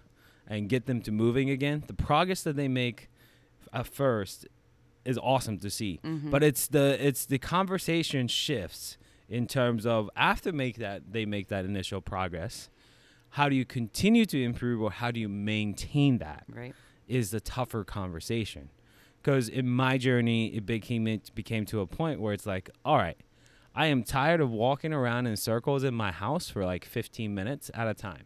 and 0.46 0.68
get 0.68 0.86
them 0.86 1.00
to 1.02 1.12
moving 1.12 1.50
again, 1.50 1.84
the 1.86 1.94
progress 1.94 2.42
that 2.44 2.56
they 2.56 2.68
make 2.68 3.08
at 3.72 3.86
first 3.86 4.46
is 5.04 5.18
awesome 5.18 5.58
to 5.58 5.70
see. 5.70 6.00
Mhm. 6.04 6.30
But 6.30 6.42
it's 6.42 6.68
the 6.68 6.96
it's 7.04 7.26
the 7.26 7.38
conversation 7.38 8.28
shifts 8.28 8.96
in 9.28 9.46
terms 9.46 9.84
of 9.86 10.08
after 10.16 10.52
make 10.52 10.76
that 10.76 11.12
they 11.12 11.24
make 11.26 11.48
that 11.48 11.64
initial 11.64 12.00
progress, 12.00 12.68
how 13.30 13.48
do 13.48 13.54
you 13.54 13.64
continue 13.64 14.24
to 14.26 14.42
improve 14.42 14.80
or 14.82 14.90
how 14.90 15.10
do 15.10 15.20
you 15.20 15.28
maintain 15.28 16.18
that 16.18 16.44
Right. 16.48 16.74
Is 17.10 17.30
the 17.30 17.40
tougher 17.40 17.84
conversation. 17.84 18.70
Because 19.22 19.48
in 19.48 19.68
my 19.68 19.98
journey, 19.98 20.46
it 20.48 20.64
became 20.64 21.06
it 21.06 21.30
became 21.34 21.66
to 21.66 21.80
a 21.80 21.86
point 21.86 22.20
where 22.20 22.32
it's 22.32 22.46
like, 22.46 22.70
all 22.84 22.96
right, 22.96 23.18
I 23.74 23.86
am 23.86 24.02
tired 24.02 24.40
of 24.40 24.50
walking 24.50 24.92
around 24.92 25.26
in 25.26 25.36
circles 25.36 25.84
in 25.84 25.94
my 25.94 26.10
house 26.10 26.48
for 26.48 26.64
like 26.64 26.84
15 26.84 27.34
minutes 27.34 27.70
at 27.74 27.86
a 27.86 27.94
time. 27.94 28.24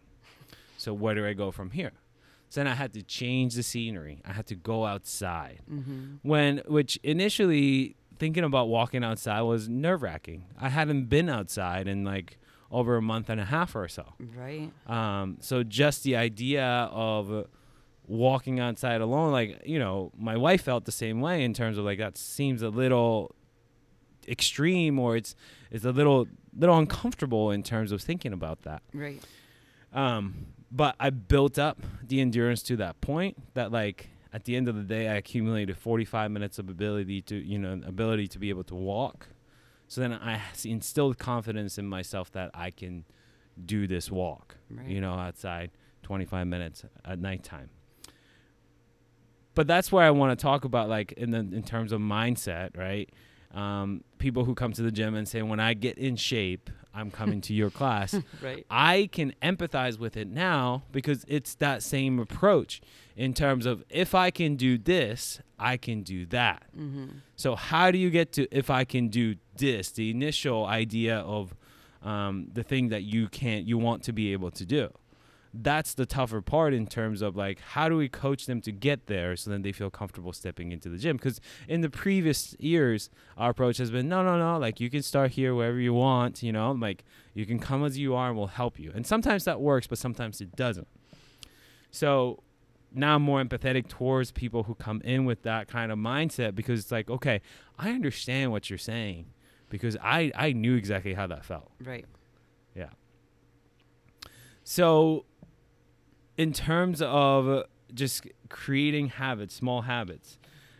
So 0.76 0.93
where 0.95 1.14
do 1.14 1.26
I 1.26 1.33
go 1.33 1.50
from 1.50 1.71
here? 1.71 1.93
So 2.49 2.61
then 2.61 2.69
I 2.69 2.75
had 2.75 2.93
to 2.93 3.03
change 3.03 3.55
the 3.55 3.64
scenery. 3.64 4.23
I 4.25 4.33
had 4.33 4.47
to 4.47 4.55
go 4.55 4.87
outside. 4.87 5.62
Mm-hmm. 5.69 6.17
When 6.23 6.62
which 6.69 6.97
initially 7.03 7.97
thinking 8.19 8.45
about 8.45 8.69
walking 8.69 9.03
outside 9.03 9.43
was 9.43 9.69
nerve 9.69 10.03
wracking. 10.03 10.45
I 10.61 10.69
hadn't 10.69 11.07
been 11.07 11.29
outside 11.29 11.88
in 11.88 12.05
like 12.05 12.38
over 12.71 12.97
a 12.97 13.03
month 13.03 13.29
and 13.29 13.41
a 13.41 13.45
half 13.45 13.75
or 13.75 13.88
so. 13.88 14.14
Right. 14.37 14.71
Um, 14.87 15.38
so 15.41 15.62
just 15.62 16.05
the 16.05 16.17
idea 16.17 16.64
of 16.93 17.47
walking 18.06 18.61
outside 18.61 19.00
alone, 19.00 19.32
like 19.32 19.62
you 19.64 19.78
know, 19.78 20.12
my 20.16 20.37
wife 20.37 20.62
felt 20.62 20.84
the 20.84 20.92
same 20.92 21.20
way 21.20 21.44
in 21.44 21.54
terms 21.54 21.78
of 21.78 21.84
like 21.84 21.99
that 21.99 22.16
seems 22.18 22.62
a 22.62 22.68
little 22.68 23.34
extreme 24.26 24.99
or 24.99 25.16
it's 25.16 25.34
it's 25.70 25.84
a 25.84 25.92
little 25.92 26.26
little 26.56 26.78
uncomfortable 26.78 27.50
in 27.50 27.62
terms 27.62 27.92
of 27.92 28.00
thinking 28.02 28.32
about 28.32 28.62
that. 28.62 28.82
Right. 28.92 29.23
Um, 29.92 30.46
but 30.73 30.96
I 30.99 31.11
built 31.11 31.58
up 31.58 31.78
the 32.02 32.20
endurance 32.20 32.62
to 32.64 32.76
that 32.76 33.00
point 33.00 33.37
that 33.54 33.70
like 33.70 34.08
at 34.32 34.44
the 34.44 34.56
end 34.56 34.68
of 34.68 34.75
the 34.76 34.82
day 34.82 35.08
I 35.08 35.14
accumulated 35.14 35.76
45 35.76 36.30
minutes 36.30 36.58
of 36.58 36.68
ability 36.68 37.23
to 37.23 37.37
you 37.37 37.58
know 37.58 37.80
ability 37.87 38.26
to 38.28 38.38
be 38.38 38.49
able 38.49 38.64
to 38.64 38.75
walk. 38.75 39.28
So 39.87 40.00
then 40.00 40.14
i 40.14 40.40
instilled 40.64 41.18
confidence 41.18 41.76
in 41.78 41.87
myself 41.87 42.32
that 42.32 42.50
I 42.54 42.70
can 42.70 43.04
do 43.64 43.87
this 43.87 44.11
walk, 44.11 44.56
Right. 44.70 44.88
you 44.88 45.00
know, 45.00 45.12
outside 45.12 45.70
25 46.02 46.46
minutes 46.46 46.84
at 47.04 47.20
nighttime. 47.20 47.68
But 49.54 49.66
that's 49.66 49.92
where 49.92 50.04
I 50.04 50.11
want 50.11 50.37
to 50.38 50.42
talk 50.42 50.64
about 50.64 50.88
like 50.88 51.12
in 51.12 51.30
the 51.30 51.38
in 51.38 51.62
terms 51.62 51.92
of 51.92 52.00
mindset, 52.00 52.76
right? 52.76 53.08
Um, 53.54 54.02
people 54.18 54.44
who 54.44 54.54
come 54.54 54.73
to 54.73 54.82
the 54.82 54.90
gym 54.90 55.14
and 55.14 55.28
say 55.28 55.42
when 55.42 55.61
I 55.61 55.75
get 55.75 55.96
in 55.96 56.16
shape, 56.16 56.70
I'm 56.92 57.11
coming 57.11 57.40
to 57.42 57.54
your 57.54 57.70
class. 57.80 58.16
Right. 58.42 58.66
I 58.68 59.08
can 59.12 59.32
empathize 59.42 59.99
with 59.99 60.16
it 60.16 60.28
now 60.28 60.82
because 60.90 61.25
it's 61.28 61.54
that 61.56 61.82
same 61.82 62.18
approach 62.18 62.80
in 63.16 63.32
terms 63.32 63.66
of 63.66 63.84
if 63.90 64.14
I 64.14 64.30
can 64.30 64.56
do 64.56 64.76
this, 64.76 65.40
I 65.58 65.76
can 65.76 66.02
do 66.02 66.26
that. 66.26 66.64
Mm-hmm. 66.76 67.18
So 67.37 67.54
how 67.54 67.90
do 67.90 67.99
you 67.99 68.11
get 68.11 68.32
to 68.32 68.49
if 68.50 68.70
I 68.70 68.84
can 68.84 69.08
do 69.08 69.37
this? 69.56 69.90
The 69.92 70.11
initial 70.11 70.66
idea 70.66 71.18
of 71.18 71.54
um, 72.02 72.49
the 72.52 72.62
thing 72.62 72.88
that 72.88 73.02
you 73.02 73.28
can't, 73.28 73.66
you 73.66 73.78
want 73.78 74.02
to 74.04 74.12
be 74.12 74.32
able 74.32 74.50
to 74.52 74.64
do. 74.64 74.90
That's 75.56 75.94
the 75.94 76.04
tougher 76.04 76.42
part 76.42 76.75
in 76.75 76.87
terms 76.88 77.23
of 77.23 77.37
like 77.37 77.61
how 77.61 77.88
do 77.88 77.96
we 77.96 78.08
coach 78.08 78.46
them 78.46 78.61
to 78.62 78.73
get 78.73 79.06
there 79.06 79.37
so 79.37 79.50
then 79.50 79.62
they 79.62 79.70
feel 79.70 79.88
comfortable 79.88 80.32
stepping 80.32 80.73
into 80.73 80.88
the 80.88 80.99
gym? 80.99 81.16
Because 81.16 81.40
in 81.68 81.80
the 81.80 81.90
previous 81.90 82.56
years, 82.58 83.08
our 83.37 83.50
approach 83.50 83.76
has 83.76 83.92
been 83.92 84.08
no, 84.08 84.25
no, 84.25 84.37
no. 84.37 84.58
Like 84.58 84.80
you 84.80 84.90
can 84.90 85.02
start 85.02 85.32
here 85.32 85.54
wherever 85.54 85.78
you 85.78 85.94
want. 85.94 86.42
You 86.42 86.50
know, 86.50 86.73
like 86.73 87.04
you 87.34 87.46
can 87.46 87.61
come 87.61 87.84
as 87.84 87.96
you 87.96 88.14
are 88.14 88.28
and 88.28 88.37
we'll 88.37 88.49
help 88.49 88.80
you. 88.80 88.90
And 88.94 89.06
sometimes 89.06 89.44
that 89.44 89.61
works, 89.61 89.87
but 89.87 89.99
sometimes 89.99 90.40
it 90.40 90.56
doesn't. 90.56 90.88
So 91.92 92.42
now 92.92 93.14
I'm 93.14 93.23
more 93.23 93.42
empathetic 93.42 93.87
towards 93.87 94.32
people 94.32 94.64
who 94.64 94.75
come 94.75 95.00
in 95.04 95.25
with 95.25 95.42
that 95.42 95.68
kind 95.68 95.92
of 95.92 95.99
mindset 95.99 96.56
because 96.56 96.80
it's 96.80 96.90
like, 96.90 97.08
okay, 97.08 97.40
I 97.78 97.90
understand 97.90 98.50
what 98.50 98.70
you're 98.70 98.78
saying 98.78 99.26
because 99.70 99.96
I, 100.02 100.32
I 100.34 100.52
knew 100.52 100.75
exactly 100.75 101.14
how 101.14 101.28
that 101.28 101.44
felt. 101.44 101.70
Right. 101.80 102.06
Yeah 102.75 102.88
so, 104.64 105.26
in 106.37 106.53
terms 106.53 107.00
of 107.03 107.64
just 107.93 108.26
creating 108.49 109.09
habits, 109.09 109.55
small 109.55 109.83
habits, 109.83 110.38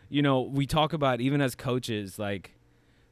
you 0.09 0.21
know, 0.21 0.41
we 0.41 0.65
talk 0.65 0.93
about 0.93 1.21
even 1.21 1.41
as 1.41 1.55
coaches, 1.55 2.19
like 2.19 2.51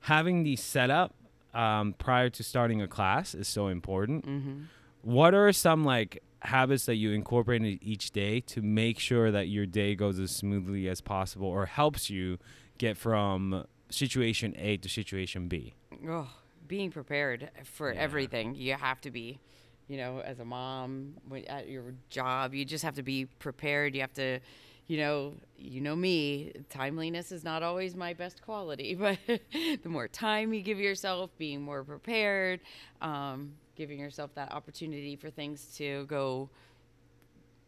having 0.02 0.44
the 0.44 0.56
setup 0.56 1.16
um, 1.54 1.94
prior 1.98 2.30
to 2.30 2.44
starting 2.44 2.82
a 2.82 2.88
class 2.88 3.34
is 3.34 3.48
so 3.48 3.68
important. 3.68 4.26
Mm-hmm. 4.26 4.64
What 5.02 5.34
are 5.34 5.52
some 5.52 5.84
like 5.84 6.22
habits 6.42 6.86
that 6.86 6.96
you 6.96 7.12
incorporate 7.12 7.62
in 7.62 7.80
each 7.82 8.12
day 8.12 8.40
to 8.42 8.62
make 8.62 9.00
sure 9.00 9.32
that 9.32 9.48
your 9.48 9.66
day 9.66 9.96
goes 9.96 10.20
as 10.20 10.32
smoothly 10.32 10.88
as 10.90 11.00
possible 11.02 11.48
or 11.48 11.66
helps 11.66 12.10
you 12.10 12.38
get 12.78 12.98
from 12.98 13.66
situation 13.90 14.54
A 14.58 14.78
to 14.78 14.90
situation 14.90 15.48
B? 15.48 15.74
Oh, 16.08 16.30
being 16.68 16.92
prepared 16.92 17.50
for 17.64 17.94
Yeah. 17.94 18.00
everything. 18.00 18.56
You 18.56 18.74
have 18.74 19.00
to 19.02 19.12
be, 19.12 19.40
you 19.88 19.98
know, 19.98 20.20
as 20.20 20.40
a 20.40 20.46
mom 20.46 21.16
when- 21.28 21.46
at 21.46 21.68
your 21.70 21.94
job, 22.10 22.54
you 22.54 22.66
just 22.66 22.84
have 22.84 22.96
to 22.96 23.04
be 23.04 23.25
prepared. 23.25 23.94
You 23.96 24.02
have 24.02 24.13
to, 24.13 24.40
you 24.88 24.98
know, 24.98 25.36
you 25.58 25.82
know 25.82 25.96
me. 25.96 26.52
Timeliness 26.70 27.32
is 27.32 27.44
not 27.44 27.63
always 27.63 27.96
my 27.96 28.13
best 28.13 28.42
quality, 28.42 28.96
but 29.00 29.18
the 29.28 29.90
more 29.90 30.08
time 30.08 30.54
you 30.54 30.62
give 30.62 30.80
yourself, 30.80 31.30
being 31.38 31.62
more 31.62 31.84
prepared, 31.84 32.62
um, 33.02 33.54
giving 33.75 34.00
yourself 34.00 34.34
that 34.36 34.52
opportunity 34.52 35.16
for 35.16 35.30
things 35.30 35.75
to 35.78 36.06
go 36.06 36.50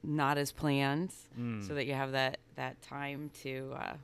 not 0.04 0.38
as 0.38 0.52
planned, 0.52 1.12
Mm. 1.40 1.68
so 1.68 1.74
that 1.74 1.86
you 1.86 1.94
have 1.94 2.12
that 2.12 2.40
that 2.56 2.82
time 2.82 3.30
to 3.42 3.74
uh, 3.76 3.98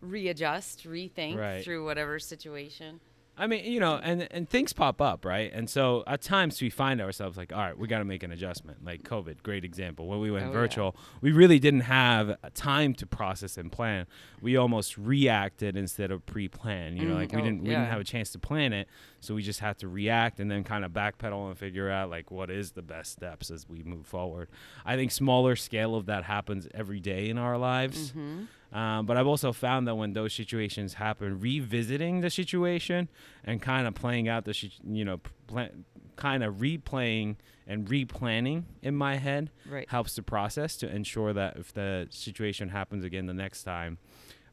readjust, 0.00 0.84
rethink 0.84 1.36
Right. 1.36 1.64
through 1.64 1.84
whatever 1.84 2.18
situation. 2.20 3.00
I 3.38 3.46
mean, 3.46 3.70
you 3.70 3.80
know, 3.80 4.00
and 4.02 4.26
and 4.30 4.48
things 4.48 4.72
pop 4.72 5.00
up, 5.02 5.24
right? 5.24 5.50
And 5.52 5.68
so 5.68 6.02
at 6.06 6.22
times 6.22 6.60
we 6.62 6.70
find 6.70 7.00
ourselves 7.02 7.36
like, 7.36 7.52
all 7.52 7.58
right, 7.58 7.76
we 7.76 7.86
got 7.86 7.98
to 7.98 8.04
make 8.04 8.22
an 8.22 8.32
adjustment. 8.32 8.84
Like 8.84 9.02
COVID, 9.02 9.42
great 9.42 9.64
example. 9.64 10.06
When 10.08 10.20
we 10.20 10.30
went 10.30 10.44
Oh, 10.44 10.48
yeah. 10.48 10.52
virtual, 10.54 10.96
we 11.20 11.32
really 11.32 11.58
didn't 11.58 11.80
have 11.82 12.30
a 12.42 12.50
time 12.50 12.94
to 12.94 13.06
process 13.06 13.58
and 13.58 13.70
plan. 13.70 14.06
We 14.40 14.56
almost 14.56 14.96
reacted 14.96 15.76
instead 15.76 16.10
of 16.10 16.24
pre-plan. 16.24 16.96
You 16.96 17.06
know, 17.08 17.14
Mm, 17.14 17.18
like 17.18 17.32
we 17.32 17.40
oh, 17.40 17.44
didn't 17.44 17.62
we 17.62 17.68
didn't 17.70 17.86
have 17.86 18.00
a 18.00 18.04
chance 18.04 18.30
to 18.30 18.38
plan 18.38 18.72
it, 18.72 18.88
so 19.20 19.34
we 19.34 19.42
just 19.42 19.60
had 19.60 19.78
to 19.80 19.88
react 19.88 20.40
and 20.40 20.50
then 20.50 20.64
kind 20.64 20.84
of 20.84 20.92
backpedal 20.92 21.48
and 21.48 21.58
figure 21.58 21.90
out 21.90 22.08
like 22.08 22.30
what 22.30 22.50
is 22.50 22.72
the 22.72 22.82
best 22.82 23.12
steps 23.12 23.50
as 23.50 23.68
we 23.68 23.82
move 23.82 24.06
forward. 24.06 24.48
I 24.84 24.96
think 24.96 25.10
smaller 25.12 25.56
scale 25.56 25.94
of 25.94 26.06
that 26.06 26.24
happens 26.24 26.68
every 26.72 27.00
day 27.00 27.28
in 27.28 27.36
our 27.38 27.58
lives. 27.58 28.10
Mm-hmm. 28.12 28.44
Um, 28.72 29.06
but 29.06 29.16
I've 29.16 29.26
also 29.26 29.52
found 29.52 29.86
that 29.88 29.94
when 29.94 30.12
those 30.12 30.32
situations 30.34 30.94
happen, 30.94 31.38
revisiting 31.40 32.20
the 32.20 32.30
situation 32.30 33.08
and 33.44 33.62
kind 33.62 33.86
of 33.86 33.94
playing 33.94 34.28
out 34.28 34.44
the, 34.44 34.52
shi- 34.52 34.72
you 34.84 35.04
know, 35.04 35.20
plan, 35.46 35.84
kind 36.16 36.42
of 36.42 36.56
replaying 36.56 37.36
and 37.66 37.86
replanning 37.88 38.64
in 38.82 38.94
my 38.96 39.16
head 39.16 39.50
Right. 39.68 39.88
helps 39.88 40.16
the 40.16 40.22
process 40.22 40.76
to 40.78 40.88
ensure 40.94 41.32
that 41.32 41.56
if 41.56 41.72
the 41.72 42.06
situation 42.10 42.68
happens 42.70 43.04
again 43.04 43.26
the 43.26 43.34
next 43.34 43.62
time, 43.62 43.98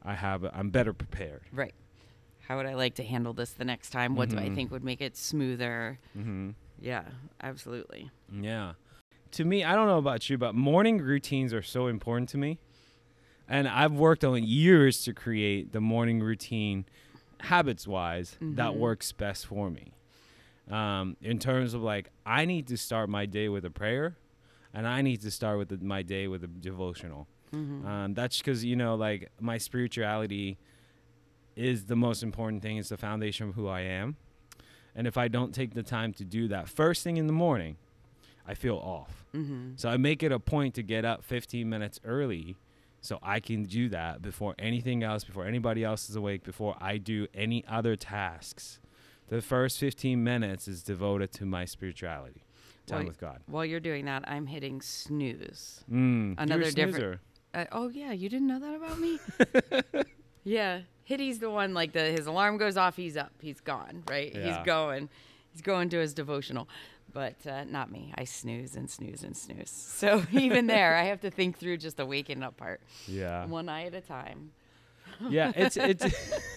I 0.04 0.14
have 0.16 0.46
I'm 0.54 0.70
better 0.70 0.94
prepared. 0.94 1.42
Right. 1.52 1.74
How 2.48 2.58
would 2.58 2.66
I 2.66 2.76
like 2.76 2.96
to 2.96 3.04
handle 3.04 3.34
this 3.34 3.52
the 3.54 3.66
next 3.66 3.90
time? 3.92 4.16
What 4.16 4.30
do 4.30 4.38
I 4.38 4.50
Mhm. 4.50 4.56
think 4.56 4.72
would 4.72 4.84
make 4.84 5.02
it 5.02 5.16
smoother? 5.18 6.00
Mm-hmm. 6.18 6.52
Yeah, 6.80 7.04
absolutely. 7.42 8.12
Yeah. 8.32 8.74
To 9.32 9.46
me, 9.46 9.64
I 9.64 9.74
don't 9.76 9.88
know 9.88 9.98
about 9.98 10.30
you, 10.30 10.38
but 10.38 10.54
morning 10.54 11.00
routines 11.00 11.54
are 11.54 11.62
so 11.64 11.88
important 11.88 12.30
to 12.30 12.38
me. 12.38 12.60
And 13.54 13.68
I've 13.68 13.92
worked 13.94 14.24
on 14.24 14.44
years 14.44 15.04
to 15.04 15.14
create 15.14 15.74
the 15.74 15.80
morning 15.80 16.22
routine 16.22 16.86
habits 17.42 17.88
wise 17.88 18.36
that 18.42 18.72
Mhm. 18.74 18.78
works 18.78 19.12
best 19.12 19.46
for 19.46 19.70
me. 19.70 19.92
Um, 20.72 21.18
in 21.22 21.38
terms 21.38 21.76
of 21.76 21.84
like, 21.84 22.10
I 22.26 22.46
need 22.46 22.66
to 22.70 22.78
start 22.78 23.10
my 23.10 23.28
day 23.28 23.50
with 23.50 23.64
a 23.64 23.70
prayer 23.70 24.16
and 24.74 24.88
I 24.88 25.04
need 25.04 25.22
to 25.22 25.30
start 25.30 25.60
with 25.60 25.70
the, 25.70 25.78
my 25.86 26.02
day 26.02 26.28
with 26.28 26.44
a 26.44 26.48
devotional. 26.48 27.28
Mm-hmm. 27.54 27.86
Um, 27.86 28.14
that's 28.16 28.40
because, 28.40 28.66
you 28.66 28.76
know, 28.76 28.96
like 28.96 29.30
my 29.40 29.60
spirituality 29.60 30.58
is 31.56 31.86
the 31.86 31.96
most 31.96 32.24
important 32.24 32.64
thing, 32.64 32.78
it's 32.78 32.90
the 32.90 32.98
foundation 32.98 33.50
of 33.50 33.54
who 33.56 33.68
I 33.68 33.82
am. 33.82 34.16
And 34.96 35.06
if 35.06 35.16
I 35.16 35.28
don't 35.28 35.54
take 35.54 35.76
the 35.76 35.84
time 35.84 36.12
to 36.14 36.26
do 36.26 36.48
that 36.48 36.70
first 36.70 37.04
thing 37.04 37.18
in 37.18 37.28
the 37.28 37.34
morning, 37.34 37.78
I 38.48 38.56
feel 38.56 38.78
off. 38.78 39.26
Mm-hmm. 39.36 39.74
So 39.76 39.90
I 39.90 39.98
make 39.98 40.24
it 40.24 40.32
a 40.32 40.40
point 40.40 40.74
to 40.74 40.82
get 40.82 41.06
up 41.06 41.24
15 41.24 41.70
minutes 41.70 42.00
early 42.04 42.56
so 43.04 43.20
I 43.22 43.42
can 43.42 43.64
do 43.64 43.90
that 43.90 44.22
before 44.22 44.56
anything 44.58 45.04
else, 45.04 45.26
before 45.26 45.46
anybody 45.46 45.84
else 45.84 46.10
is 46.10 46.16
awake, 46.16 46.44
before 46.44 46.78
I 46.80 46.98
do 46.98 47.28
any 47.36 47.66
other 47.68 47.98
tasks. 47.98 48.80
The 49.28 49.42
first 49.42 49.78
15 49.78 50.24
minutes 50.24 50.70
is 50.70 50.82
devoted 50.84 51.34
to 51.34 51.46
my 51.46 51.66
spirituality, 51.66 52.44
time 52.88 53.00
Well, 53.00 53.08
with 53.08 53.20
God. 53.20 53.42
While 53.48 53.66
you're 53.66 53.82
doing 53.82 54.06
that, 54.06 54.24
I'm 54.26 54.46
hitting 54.46 54.80
snooze. 54.82 55.84
Mm, 55.92 56.36
Another 56.38 56.72
different-. 56.72 57.20
Uh, 57.54 57.66
oh 57.74 57.90
yeah, 57.90 58.14
you 58.14 58.30
didn't 58.30 58.48
know 58.48 58.60
that 58.60 58.74
about 58.74 58.98
me? 59.00 59.20
yeah, 60.46 60.82
Hidi's 61.10 61.40
the 61.40 61.50
one 61.50 61.74
like 61.74 61.92
the 61.92 62.04
his 62.06 62.26
alarm 62.26 62.58
goes 62.58 62.78
off, 62.78 62.96
he's 62.96 63.18
up, 63.18 63.34
he's 63.42 63.60
gone, 63.60 64.04
right? 64.10 64.34
Yeah. 64.34 64.58
He's 64.58 64.66
going, 64.66 65.10
he's 65.52 65.62
going 65.62 65.90
to 65.90 65.98
his 65.98 66.14
devotional, 66.14 66.70
but 67.14 67.36
uh, 67.48 67.64
not 67.66 67.92
me. 67.92 68.14
I 68.18 68.24
snooze 68.26 68.76
and 68.76 68.90
snooze 68.90 69.24
and 69.24 69.36
snooze. 69.38 69.70
So 69.98 70.24
even 70.32 70.68
there, 70.68 70.96
I 70.96 71.04
have 71.04 71.22
to 71.22 71.32
think 71.32 71.58
through 71.58 71.78
just 71.78 71.98
the 71.98 72.06
waking 72.06 72.44
up 72.44 72.58
part, 72.58 72.82
Yeah. 73.08 73.46
one 73.46 73.70
eye 73.70 73.86
at 73.86 73.94
a 73.94 74.02
time. 74.02 74.52
yeah, 75.30 75.52
it's 75.56 75.78
it's. 75.78 76.04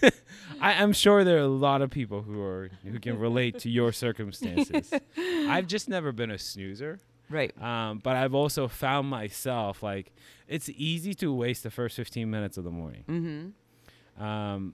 I, 0.59 0.73
I'm 0.81 0.91
sure 0.93 1.23
there 1.23 1.37
are 1.37 1.41
a 1.41 1.47
lot 1.47 1.81
of 1.83 1.91
people 1.91 2.23
who 2.23 2.41
are 2.41 2.69
who 2.83 2.99
can 2.99 3.19
relate 3.19 3.59
to 3.59 3.69
your 3.69 3.91
circumstances. 3.91 4.91
I've 5.17 5.67
just 5.67 5.87
never 5.87 6.11
been 6.11 6.31
a 6.31 6.37
snoozer, 6.39 6.99
Right. 7.29 7.53
um, 7.61 7.99
but 8.03 8.15
I've 8.15 8.33
also 8.33 8.67
found 8.67 9.09
myself 9.09 9.83
like 9.83 10.11
it's 10.47 10.69
easy 10.69 11.13
to 11.15 11.31
waste 11.33 11.61
the 11.63 11.69
first 11.69 11.95
15 11.95 12.29
minutes 12.31 12.57
of 12.57 12.63
the 12.63 12.71
morning. 12.71 13.03
Mm-hmm. 13.07 14.23
Um, 14.23 14.73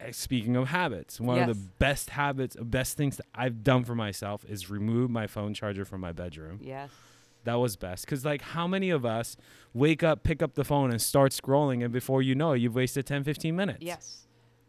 Eh, 0.00 0.12
speaking 0.12 0.56
of 0.56 0.68
habits, 0.68 1.20
one 1.20 1.38
of 1.38 1.48
the 1.48 1.60
best 1.78 2.10
habits, 2.10 2.56
best 2.60 2.96
things 2.96 3.16
that 3.16 3.26
I've 3.34 3.62
done 3.62 3.84
for 3.84 3.94
myself 3.94 4.44
is 4.48 4.70
remove 4.70 5.10
my 5.10 5.26
phone 5.26 5.54
charger 5.54 5.84
from 5.84 6.00
my 6.00 6.12
bedroom. 6.12 6.60
Yes. 6.62 6.90
That 7.44 7.54
was 7.54 7.76
best 7.76 8.06
because 8.06 8.24
like 8.24 8.40
how 8.40 8.66
many 8.66 8.90
of 8.90 9.04
us 9.04 9.36
wake 9.74 10.02
up, 10.02 10.22
pick 10.22 10.42
up 10.42 10.54
the 10.54 10.64
phone, 10.64 10.90
and 10.90 11.00
start 11.00 11.32
scrolling, 11.32 11.84
and 11.84 11.92
before 11.92 12.22
you 12.22 12.34
know 12.34 12.52
it, 12.52 12.58
you've 12.58 12.74
wasted 12.74 13.04
10, 13.06 13.24
15 13.24 13.54
minutes. 13.54 13.82
Yes. 13.82 14.24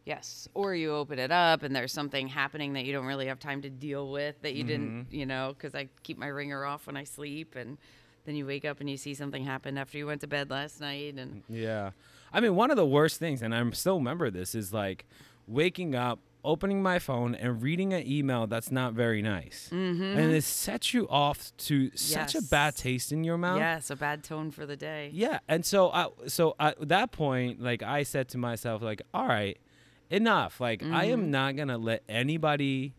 Yes. 0.06 0.48
Or 0.54 0.76
you 0.76 0.94
open 0.94 1.18
it 1.18 1.32
up 1.32 1.64
and 1.64 1.76
there's 1.76 1.92
something 1.92 2.28
happening 2.28 2.74
that 2.74 2.86
you 2.86 2.94
don't 2.94 3.06
really 3.06 3.26
have 3.26 3.40
time 3.40 3.64
to 3.64 3.70
deal 3.70 4.12
with 4.12 4.40
that 4.44 4.54
you 4.54 4.64
didn't, 4.64 5.06
mm-hmm. 5.06 5.16
you 5.16 5.26
know, 5.26 5.56
because 5.58 5.74
I 5.74 5.90
keep 6.04 6.20
my 6.20 6.28
ringer 6.28 6.64
off 6.64 6.86
when 6.86 6.96
I 6.96 7.06
sleep. 7.06 7.56
And 7.56 7.80
then 8.26 8.36
you 8.36 8.46
wake 8.46 8.66
up 8.66 8.80
and 8.80 8.90
you 8.90 8.98
see 8.98 9.14
something 9.14 9.44
happen 9.46 9.78
after 9.78 9.98
you 9.98 10.06
went 10.08 10.22
to 10.22 10.28
bed 10.28 10.50
last 10.50 10.82
night. 10.82 11.16
And 11.18 11.44
Yeah. 11.50 11.92
I 12.34 12.40
mean, 12.42 12.56
one 12.56 12.70
of 12.72 12.78
the 12.78 12.86
worst 12.86 13.20
things, 13.20 13.42
and 13.42 13.54
I 13.56 13.70
still 13.72 13.98
remember 13.98 14.30
this, 14.30 14.56
is 14.56 14.74
like 14.74 15.06
waking 15.48 15.96
up, 15.96 16.20
opening 16.44 16.82
my 16.84 17.00
phone, 17.00 17.34
and 17.36 17.62
reading 17.62 17.94
an 17.94 18.06
email 18.06 18.46
that's 18.48 18.72
not 18.72 18.94
very 18.94 19.22
nice. 19.22 19.70
Mm-hmm. 19.72 20.04
And 20.04 20.32
it 20.34 20.44
sets 20.44 20.94
you 20.94 21.08
off 21.10 21.56
to 21.58 21.90
such 21.96 22.36
a 22.36 22.42
bad 22.42 22.76
taste 22.76 23.12
in 23.12 23.24
your 23.24 23.38
mouth. 23.38 23.58
yes, 23.60 23.90
a 23.90 23.96
bad 23.96 24.24
tone 24.24 24.52
for 24.52 24.66
the 24.66 24.76
day. 24.76 25.10
Yeah. 25.14 25.40
And 25.48 25.66
so, 25.66 25.92
I, 25.92 26.08
so 26.28 26.56
at 26.60 26.88
that 26.90 27.12
point, 27.12 27.62
like 27.62 27.82
I 27.84 28.04
said 28.04 28.28
to 28.30 28.38
myself, 28.38 28.82
like, 28.82 29.02
all 29.14 29.28
right, 29.28 29.58
enough. 30.10 30.60
Like, 30.60 30.84
I 30.84 30.86
Mm-hmm. 31.06 31.14
am 31.14 31.32
not 31.32 31.56
going 31.56 31.70
to 31.70 31.78
let 31.78 32.04
anybody 32.10 32.94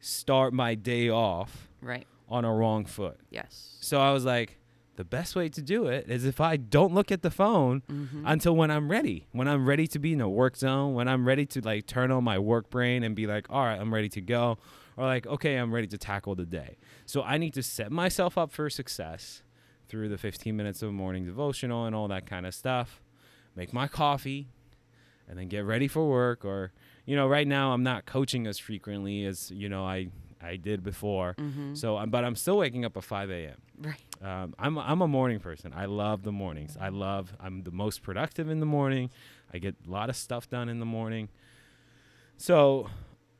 start 0.00 0.52
my 0.52 0.74
day 0.74 1.08
off 1.08 1.68
Right. 1.80 2.06
on 2.28 2.44
a 2.44 2.52
wrong 2.52 2.84
foot. 2.84 3.18
Yes. 3.30 3.76
So 3.80 4.00
I 4.00 4.12
was 4.12 4.24
like, 4.24 4.58
the 4.96 5.04
best 5.04 5.34
way 5.34 5.48
to 5.48 5.62
do 5.62 5.86
it 5.86 6.08
is 6.08 6.24
if 6.24 6.40
I 6.40 6.56
don't 6.56 6.92
look 6.94 7.10
at 7.10 7.22
the 7.22 7.30
phone 7.30 7.82
Mm-hmm. 7.90 8.24
until 8.26 8.54
when 8.54 8.70
I'm 8.70 8.90
ready. 8.90 9.26
When 9.32 9.48
I'm 9.48 9.66
ready 9.66 9.86
to 9.88 9.98
be 9.98 10.12
in 10.12 10.20
a 10.20 10.28
work 10.28 10.56
zone, 10.56 10.94
when 10.94 11.08
I'm 11.08 11.26
ready 11.26 11.46
to 11.46 11.60
like 11.60 11.86
turn 11.86 12.10
on 12.10 12.24
my 12.24 12.38
work 12.38 12.68
brain 12.70 13.02
and 13.02 13.14
be 13.16 13.26
like, 13.26 13.46
all 13.50 13.64
right, 13.64 13.80
I'm 13.80 13.92
ready 13.92 14.08
to 14.10 14.20
go. 14.20 14.58
Or 14.96 15.06
like, 15.06 15.26
okay, 15.26 15.56
I'm 15.56 15.72
ready 15.72 15.86
to 15.88 15.96
tackle 15.98 16.34
the 16.34 16.44
day. 16.44 16.76
So 17.06 17.22
I 17.22 17.38
need 17.38 17.54
to 17.54 17.62
set 17.62 17.90
myself 17.90 18.36
up 18.36 18.52
for 18.52 18.68
success 18.68 19.42
through 19.88 20.08
the 20.10 20.18
15 20.18 20.54
minutes 20.56 20.82
of 20.82 20.92
morning 20.92 21.24
devotional 21.24 21.86
and 21.86 21.94
all 21.96 22.08
that 22.08 22.26
kind 22.26 22.44
of 22.46 22.54
stuff. 22.54 23.00
Make 23.56 23.72
my 23.72 23.88
coffee 23.88 24.48
and 25.28 25.38
then 25.38 25.48
get 25.48 25.64
ready 25.64 25.88
for 25.88 26.06
work. 26.08 26.44
Or, 26.44 26.72
you 27.06 27.16
know, 27.16 27.26
right 27.26 27.46
now 27.46 27.72
I'm 27.72 27.82
not 27.82 28.04
coaching 28.04 28.46
as 28.46 28.58
frequently 28.58 29.24
as, 29.24 29.50
you 29.50 29.68
know, 29.70 29.84
I, 29.86 30.08
I 30.42 30.56
did 30.56 30.82
before. 30.82 31.34
Mm-hmm. 31.38 31.74
So, 31.74 31.96
um, 31.96 32.10
but 32.10 32.24
I'm 32.24 32.36
still 32.36 32.58
waking 32.58 32.84
up 32.84 32.96
at 32.96 33.04
5 33.04 33.30
a.m. 33.30 33.56
Right. 33.80 34.00
Um, 34.22 34.54
I'm 34.58 34.78
I'm 34.78 35.02
a 35.02 35.08
morning 35.08 35.40
person. 35.40 35.72
I 35.74 35.86
love 35.86 36.22
the 36.22 36.32
mornings. 36.32 36.76
I 36.80 36.90
love. 36.90 37.32
I'm 37.40 37.62
the 37.64 37.72
most 37.72 38.02
productive 38.02 38.48
in 38.48 38.60
the 38.60 38.66
morning. 38.66 39.10
I 39.52 39.58
get 39.58 39.74
a 39.86 39.90
lot 39.90 40.10
of 40.10 40.16
stuff 40.16 40.48
done 40.48 40.68
in 40.68 40.78
the 40.78 40.86
morning. 40.86 41.28
So, 42.36 42.88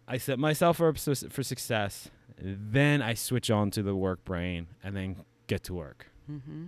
I 0.06 0.18
set 0.18 0.38
myself 0.38 0.80
up 0.80 0.98
for, 0.98 1.42
success. 1.42 2.10
Then 2.38 3.02
I 3.02 3.14
switch 3.14 3.50
on 3.50 3.70
to 3.72 3.82
the 3.82 3.94
work 3.94 4.24
brain 4.24 4.66
and 4.82 4.96
then 4.96 5.16
get 5.46 5.64
to 5.64 5.74
work. 5.74 6.08
Mm-hmm. 6.30 6.66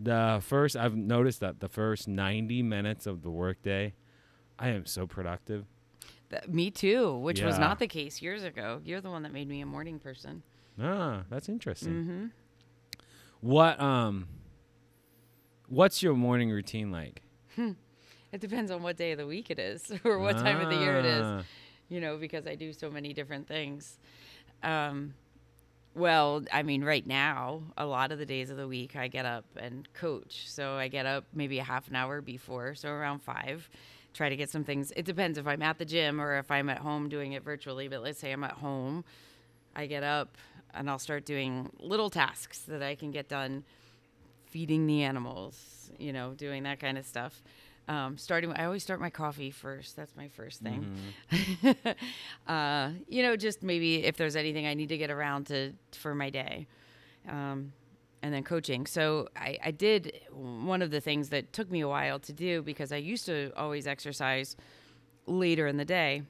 The 0.00 0.40
first 0.42 0.76
I've 0.76 0.96
noticed 0.96 1.40
that 1.40 1.60
the 1.60 1.68
first 1.68 2.08
90 2.08 2.62
minutes 2.62 3.06
of 3.06 3.22
the 3.22 3.30
workday, 3.30 3.94
I 4.58 4.68
am 4.68 4.86
so 4.86 5.06
productive. 5.06 5.66
Th- 6.30 6.48
me 6.48 6.70
too, 6.70 7.16
which 7.18 7.42
was 7.42 7.58
not 7.58 7.78
the 7.78 7.86
case 7.86 8.20
years 8.20 8.42
ago. 8.42 8.80
You're 8.84 9.00
the 9.00 9.10
one 9.10 9.22
that 9.22 9.32
made 9.32 9.48
me 9.48 9.60
a 9.60 9.66
morning 9.66 9.98
person. 9.98 10.42
Ah, 10.80 11.22
that's 11.30 11.48
interesting. 11.48 11.92
Mm-hmm. 11.92 12.26
What 13.44 13.78
um 13.78 14.26
what's 15.68 16.02
your 16.02 16.14
morning 16.14 16.50
routine 16.50 16.90
like? 16.90 17.20
It 18.32 18.40
depends 18.40 18.70
on 18.70 18.82
what 18.82 18.96
day 18.96 19.12
of 19.12 19.18
the 19.18 19.26
week 19.26 19.50
it 19.50 19.58
is 19.58 19.92
or 20.04 20.18
what 20.18 20.38
time 20.38 20.62
of 20.62 20.70
the 20.70 20.76
year 20.76 20.96
it 20.96 21.04
is. 21.04 21.22
Ah. 21.22 21.42
you 21.90 22.00
know, 22.00 22.16
because 22.16 22.46
I 22.46 22.54
do 22.54 22.72
so 22.72 22.90
many 22.90 23.12
different 23.12 23.46
things. 23.46 23.98
Um, 24.62 25.12
well, 25.94 26.42
I 26.54 26.62
mean, 26.62 26.82
right 26.82 27.06
now, 27.06 27.60
a 27.76 27.84
lot 27.84 28.12
of 28.12 28.18
the 28.18 28.24
days 28.24 28.48
of 28.48 28.56
the 28.56 28.66
week, 28.66 28.96
I 28.96 29.08
get 29.08 29.26
up 29.26 29.44
and 29.58 29.86
coach. 29.92 30.50
So 30.50 30.76
I 30.76 30.88
get 30.88 31.04
up 31.04 31.24
maybe 31.34 31.58
a 31.58 31.64
half 31.64 31.86
an 31.88 31.96
hour 31.96 32.22
before, 32.22 32.74
so 32.74 32.88
around 32.88 33.18
five, 33.22 33.68
try 34.14 34.30
to 34.30 34.36
get 34.36 34.48
some 34.48 34.64
things. 34.64 34.90
It 34.96 35.04
depends 35.04 35.36
if 35.36 35.46
I'm 35.46 35.60
at 35.60 35.76
the 35.76 35.84
gym 35.84 36.18
or 36.18 36.38
if 36.38 36.50
I'm 36.50 36.70
at 36.70 36.78
home 36.78 37.10
doing 37.10 37.34
it 37.34 37.44
virtually. 37.44 37.88
But 37.88 38.02
let's 38.02 38.18
say 38.18 38.32
I'm 38.32 38.42
at 38.42 38.52
home, 38.52 39.04
I 39.76 39.86
get 39.86 40.02
up 40.02 40.36
and 40.72 40.90
I'll 40.90 40.98
start 40.98 41.24
doing 41.24 41.70
little 41.78 42.10
tasks 42.10 42.60
that 42.68 42.82
I 42.82 42.94
can 42.94 43.10
get 43.10 43.28
done 43.28 43.64
feeding 44.46 44.86
the 44.86 45.02
animals, 45.02 45.90
you 45.98 46.12
know, 46.12 46.32
doing 46.34 46.62
that 46.64 46.80
kind 46.80 46.98
of 46.98 47.06
stuff. 47.06 47.42
Um, 47.86 48.16
starting, 48.16 48.52
I 48.52 48.64
always 48.64 48.82
start 48.82 49.00
my 49.00 49.10
coffee 49.10 49.50
first. 49.50 49.94
That's 49.94 50.16
my 50.16 50.28
first 50.28 50.62
thing. 50.62 50.96
uh, 52.46 52.90
you 53.08 53.22
know, 53.22 53.36
just 53.36 53.62
maybe 53.62 54.04
if 54.04 54.16
there's 54.16 54.36
anything 54.36 54.66
I 54.66 54.74
need 54.74 54.88
to 54.88 54.96
get 54.96 55.10
around 55.10 55.48
to 55.48 55.72
for 55.92 56.14
my 56.14 56.30
day, 56.30 56.66
um, 57.28 57.72
and 58.22 58.32
then 58.32 58.42
coaching. 58.42 58.86
So 58.86 59.28
I, 59.36 59.58
I 59.62 59.70
did 59.70 60.20
one 60.30 60.80
of 60.80 60.90
the 60.90 61.00
things 61.00 61.28
that 61.28 61.52
took 61.52 61.70
me 61.70 61.80
a 61.80 61.88
while 61.88 62.18
to 62.20 62.32
do 62.32 62.62
because 62.62 62.90
I 62.90 62.96
used 62.96 63.26
to 63.26 63.52
always 63.54 63.86
exercise 63.86 64.56
later 65.26 65.66
in 65.66 65.76
the 65.76 65.84
day. 65.84 66.22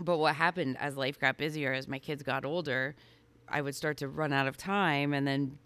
But 0.00 0.18
what 0.18 0.34
happened 0.34 0.76
as 0.78 0.96
life 0.96 1.18
got 1.18 1.36
busier, 1.36 1.72
as 1.72 1.88
my 1.88 1.98
kids 1.98 2.22
got 2.22 2.44
older, 2.44 2.94
I 3.48 3.60
would 3.60 3.74
start 3.74 3.96
to 3.98 4.08
run 4.08 4.32
out 4.32 4.46
of 4.46 4.56
time 4.56 5.12
and 5.12 5.26
then 5.26 5.58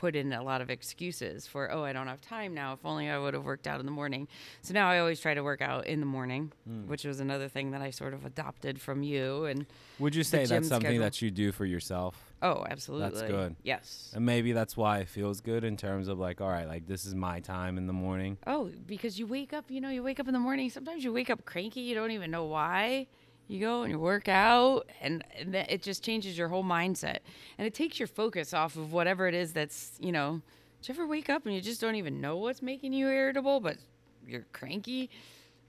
put 0.00 0.16
in 0.16 0.32
a 0.32 0.42
lot 0.42 0.62
of 0.62 0.70
excuses 0.70 1.46
for, 1.46 1.70
oh, 1.70 1.84
I 1.84 1.92
don't 1.92 2.06
have 2.06 2.22
time 2.22 2.54
now. 2.54 2.72
If 2.72 2.86
only 2.86 3.10
I 3.10 3.18
would 3.18 3.34
have 3.34 3.44
worked 3.44 3.66
out 3.66 3.80
in 3.80 3.86
the 3.86 3.92
morning. 3.92 4.28
So 4.62 4.72
now 4.72 4.88
I 4.88 4.98
always 4.98 5.20
try 5.20 5.34
to 5.34 5.42
work 5.42 5.60
out 5.60 5.86
in 5.86 6.00
the 6.00 6.06
morning, 6.06 6.52
hmm. 6.66 6.88
which 6.88 7.04
was 7.04 7.20
another 7.20 7.48
thing 7.48 7.72
that 7.72 7.82
I 7.82 7.90
sort 7.90 8.14
of 8.14 8.24
adopted 8.24 8.80
from 8.80 9.02
you. 9.02 9.44
And 9.44 9.66
Would 9.98 10.14
you 10.14 10.22
say 10.24 10.46
that's 10.46 10.68
something 10.68 10.88
schedule. 10.88 11.02
that 11.02 11.20
you 11.20 11.30
do 11.30 11.52
for 11.52 11.66
yourself? 11.66 12.16
oh, 12.42 12.64
absolutely. 12.70 13.10
That's 13.10 13.30
good. 13.30 13.56
Yes. 13.62 14.10
And 14.14 14.24
maybe 14.24 14.52
that's 14.52 14.74
why 14.74 15.00
it 15.00 15.08
feels 15.10 15.42
good 15.42 15.64
in 15.64 15.76
terms 15.76 16.08
of 16.08 16.18
like, 16.18 16.40
all 16.40 16.48
right, 16.48 16.66
like 16.66 16.86
this 16.86 17.04
is 17.04 17.14
my 17.14 17.40
time 17.40 17.76
in 17.76 17.86
the 17.86 17.92
morning. 17.92 18.38
Oh, 18.46 18.70
because 18.86 19.18
you 19.18 19.26
wake 19.26 19.52
up, 19.52 19.70
you 19.70 19.82
know, 19.82 19.90
you 19.90 20.02
wake 20.02 20.18
up 20.18 20.26
in 20.26 20.32
the 20.32 20.40
morning. 20.40 20.70
Sometimes 20.70 21.04
you 21.04 21.12
wake 21.12 21.28
up 21.28 21.44
cranky. 21.44 21.80
You 21.80 21.94
don't 21.94 22.12
even 22.12 22.30
know 22.30 22.46
why. 22.46 23.06
You 23.50 23.58
go 23.58 23.82
and 23.82 23.90
you 23.90 23.98
work 23.98 24.28
out, 24.28 24.88
and, 25.00 25.24
and 25.36 25.56
it 25.56 25.82
just 25.82 26.04
changes 26.04 26.38
your 26.38 26.46
whole 26.46 26.62
mindset. 26.62 27.18
And 27.58 27.66
it 27.66 27.74
takes 27.74 27.98
your 27.98 28.06
focus 28.06 28.54
off 28.54 28.76
of 28.76 28.92
whatever 28.92 29.26
it 29.26 29.34
is 29.34 29.52
that's, 29.52 29.90
you 29.98 30.12
know, 30.12 30.40
do 30.80 30.92
you 30.92 30.94
ever 30.94 31.04
wake 31.04 31.28
up 31.28 31.46
and 31.46 31.52
you 31.52 31.60
just 31.60 31.80
don't 31.80 31.96
even 31.96 32.20
know 32.20 32.36
what's 32.36 32.62
making 32.62 32.92
you 32.92 33.08
irritable, 33.08 33.58
but 33.58 33.76
you're 34.24 34.46
cranky? 34.52 35.10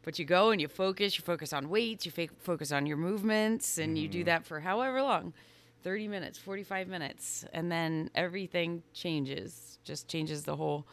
But 0.03 0.19
you 0.19 0.25
go 0.25 0.51
and 0.51 0.61
you 0.61 0.67
focus, 0.67 1.17
you 1.17 1.23
focus 1.23 1.53
on 1.53 1.69
weights, 1.69 2.05
you 2.05 2.11
focus 2.11 2.71
on 2.71 2.85
your 2.85 2.97
movements, 2.97 3.79
and 3.79 3.97
you 3.97 4.07
do 4.07 4.19
mm-hmm. 4.19 4.25
that 4.27 4.45
for 4.45 4.59
however 4.59 5.01
long 5.01 5.33
30 5.81 6.07
minutes, 6.07 6.37
45 6.37 6.87
minutes. 6.87 7.45
And 7.51 7.71
then 7.71 8.11
everything 8.13 8.83
changes, 8.93 9.79
just 9.83 10.07
changes 10.07 10.43
the 10.43 10.55
whole 10.55 10.85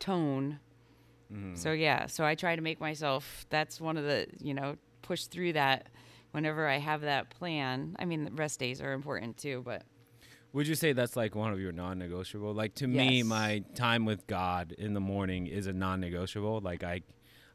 tone. 0.00 0.58
Mm-hmm. 1.32 1.54
So 1.54 1.70
yeah, 1.70 2.06
so 2.06 2.24
I 2.24 2.34
try 2.34 2.56
to 2.56 2.62
make 2.62 2.80
myself. 2.80 3.46
That's 3.50 3.80
one 3.80 3.96
of 3.96 4.02
the 4.02 4.26
you 4.40 4.52
know 4.52 4.74
push 5.02 5.26
through 5.26 5.52
that 5.52 5.86
whenever 6.34 6.66
I 6.68 6.78
have 6.78 7.02
that 7.02 7.30
plan. 7.30 7.94
I 7.98 8.04
mean, 8.04 8.24
the 8.24 8.30
rest 8.32 8.58
days 8.58 8.80
are 8.82 8.92
important 8.92 9.36
too, 9.38 9.62
but 9.64 9.82
Would 10.52 10.66
you 10.68 10.74
say 10.74 10.92
that's 10.92 11.16
like 11.16 11.34
one 11.34 11.52
of 11.52 11.60
your 11.60 11.72
non-negotiable? 11.72 12.52
Like 12.54 12.74
to 12.76 12.86
me, 12.88 13.22
my 13.22 13.62
time 13.74 14.04
with 14.04 14.26
God 14.26 14.72
in 14.76 14.94
the 14.94 15.00
morning 15.00 15.46
is 15.46 15.66
a 15.66 15.72
non-negotiable. 15.72 16.60
Like 16.60 16.82
I, 16.84 17.02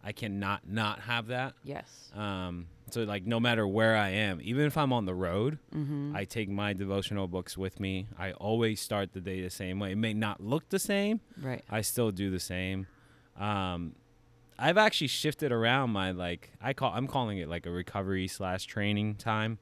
I 0.04 0.12
cannot 0.14 0.68
not 0.68 1.00
have 1.02 1.28
that. 1.28 1.54
Yes. 1.64 2.12
Um, 2.16 2.68
so 2.92 3.04
like 3.04 3.26
no 3.26 3.40
matter 3.40 3.68
where 3.68 3.96
I 3.96 4.10
am, 4.10 4.40
even 4.42 4.66
if 4.66 4.78
I'm 4.78 4.92
on 4.94 5.06
the 5.06 5.14
road, 5.16 5.60
Mm-hmm. 5.76 6.16
I 6.16 6.24
take 6.26 6.50
my 6.50 6.74
devotional 6.74 7.28
books 7.28 7.58
with 7.58 7.80
me. 7.80 8.08
I 8.18 8.32
always 8.34 8.80
start 8.82 9.14
the 9.14 9.22
day 9.22 9.42
the 9.42 9.50
same 9.50 9.78
way. 9.80 9.92
It 9.92 9.98
may 9.98 10.14
not 10.14 10.42
look 10.42 10.70
the 10.70 10.80
same. 10.80 11.20
Right. 11.42 11.64
I 11.70 11.82
still 11.82 12.12
do 12.12 12.32
the 12.32 12.40
same. 12.40 12.88
Um, 13.38 13.96
I've 14.60 14.78
actually 14.78 15.08
shifted 15.08 15.52
around 15.52 15.92
my 15.92 16.12
like 16.12 16.52
I 16.62 16.74
call 16.74 16.92
I'm 16.94 17.08
calling 17.08 17.38
it 17.38 17.48
like 17.48 17.66
a 17.66 17.72
recovery 17.72 18.28
slash 18.28 18.66
training 18.66 19.16
time, 19.16 19.60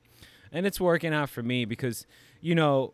and 0.52 0.66
it's 0.66 0.80
working 0.80 1.14
out 1.14 1.30
for 1.30 1.44
me 1.44 1.66
because 1.66 2.06
you 2.42 2.56
know, 2.56 2.94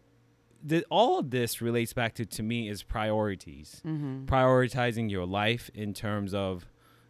the, 0.64 0.86
all 0.90 1.20
of 1.20 1.32
this 1.32 1.62
relates 1.62 1.94
back 1.94 2.14
to 2.16 2.26
to 2.26 2.44
me 2.44 2.70
is 2.70 2.84
priorities. 2.84 3.82
Mm-hmm. 3.86 4.26
prioritizing 4.26 5.10
your 5.10 5.26
life 5.26 5.70
in 5.74 5.94
terms 5.94 6.34
of 6.34 6.66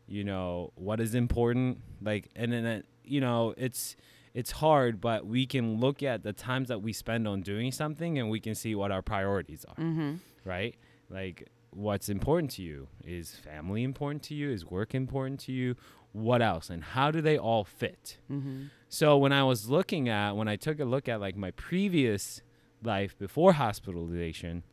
you 0.08 0.24
know 0.24 0.72
what 0.76 1.00
is 1.00 1.16
important. 1.16 1.80
Like 2.02 2.30
and 2.36 2.52
then 2.52 2.66
it, 2.66 2.86
you 3.04 3.20
know 3.20 3.54
it's 3.58 3.96
it's 4.34 4.52
hard 4.52 5.00
but 5.00 5.28
we 5.28 5.46
can 5.46 5.80
look 5.80 6.02
at 6.02 6.24
the 6.24 6.34
times 6.34 6.68
that 6.70 6.82
we 6.82 6.92
spend 6.92 7.28
on 7.28 7.42
doing 7.42 7.72
something 7.72 8.18
and 8.18 8.30
we 8.30 8.40
can 8.40 8.56
see 8.56 8.76
what 8.76 8.92
our 8.92 9.02
priorities 9.02 9.66
are. 9.66 9.76
Mm-hmm. 9.76 10.16
right? 10.46 10.76
Like 11.10 11.50
what's 11.76 12.10
important 12.10 12.52
to 12.52 12.62
you 12.62 12.88
is 13.04 13.36
family 13.36 13.84
important 13.84 14.22
to 14.24 14.34
you 14.36 14.50
is 14.52 14.66
work 14.66 14.94
important 14.96 15.40
to 15.40 15.52
you 15.52 15.76
what 16.12 16.42
else 16.42 16.70
and 16.70 16.84
how 16.84 17.10
do 17.12 17.22
they 17.22 17.38
all 17.38 17.64
fit 17.64 18.18
Mm-hmm. 18.32 18.66
so 18.90 19.18
when 19.18 19.34
I 19.34 19.44
was 19.44 19.70
looking 19.70 20.08
at 20.10 20.36
when 20.36 20.48
I 20.48 20.56
took 20.56 20.80
a 20.80 20.86
look 20.86 21.10
at 21.10 21.20
like 21.20 21.36
my 21.36 21.52
previous 21.52 22.42
life 22.84 23.18
before 23.18 23.54
hospitalization, 23.54 24.64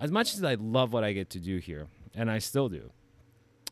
as 0.00 0.10
much 0.10 0.34
as 0.34 0.42
I 0.42 0.54
love 0.54 0.92
what 0.92 1.04
I 1.04 1.12
get 1.12 1.28
to 1.30 1.38
do 1.38 1.58
here, 1.58 1.88
and 2.14 2.30
I 2.30 2.38
still 2.38 2.68
do, 2.68 2.90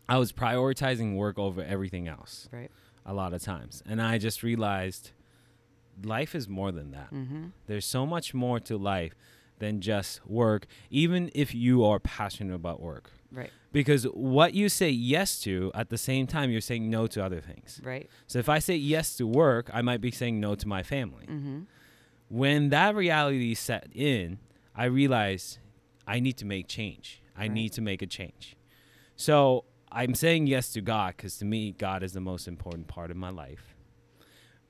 I 0.09 0.19
was 0.19 0.31
prioritizing 0.33 1.17
work 1.17 1.39
over 1.39 1.63
everything 1.63 2.07
else 2.07 2.49
Right. 2.53 2.71
a 3.07 3.15
lot 3.15 3.33
of 3.33 3.43
times. 3.43 3.83
And 3.89 4.01
I 4.03 4.19
just 4.19 4.43
realized 4.43 5.13
life 6.05 6.35
is 6.35 6.49
more 6.49 6.71
than 6.71 6.91
that. 6.93 7.11
Mm-hmm. 7.13 7.47
There's 7.67 7.87
so 7.87 8.07
much 8.07 8.35
more 8.35 8.61
to 8.61 8.77
life 8.77 9.15
than 9.59 9.81
just 9.81 10.25
work, 10.27 10.67
even 10.91 11.31
if 11.35 11.55
you 11.55 11.85
are 11.85 11.99
passionate 11.99 12.55
about 12.55 12.81
work. 12.81 13.11
Right. 13.31 13.51
Because 13.73 14.05
what 14.05 14.55
you 14.55 14.69
say 14.69 14.89
yes 14.91 15.41
to, 15.41 15.71
at 15.75 15.91
the 15.91 15.99
same 15.99 16.27
time, 16.27 16.51
you're 16.51 16.61
saying 16.63 16.89
no 16.89 17.07
to 17.09 17.23
other 17.25 17.41
things. 17.41 17.81
Right. 17.85 18.09
So 18.27 18.39
if 18.39 18.49
I 18.49 18.59
say 18.59 18.77
yes 18.77 19.17
to 19.17 19.27
work, 19.27 19.71
I 19.73 19.83
might 19.83 20.01
be 20.01 20.11
saying 20.11 20.41
no 20.41 20.55
to 20.55 20.67
my 20.67 20.83
family. 20.83 21.27
Mm-hmm. 21.27 21.61
When 22.29 22.71
that 22.71 22.95
reality 22.95 23.55
set 23.55 23.89
in, 23.95 24.39
I 24.75 24.85
realized 24.87 25.59
I 26.07 26.21
need 26.21 26.37
to 26.39 26.47
make 26.47 26.69
change. 26.69 27.23
I 27.37 27.43
Right. 27.43 27.53
need 27.53 27.73
to 27.75 27.81
make 27.83 28.03
a 28.03 28.07
change. 28.07 28.57
So 29.17 29.65
I'm 29.93 30.15
saying 30.15 30.47
yes 30.47 30.73
to 30.73 30.81
God 30.81 31.15
because 31.17 31.39
to 31.39 31.45
me, 31.45 31.73
God 31.73 32.03
is 32.03 32.13
the 32.13 32.21
most 32.21 32.49
important 32.49 32.89
part 32.89 33.11
of 33.11 33.17
my 33.17 33.31
life. 33.31 33.75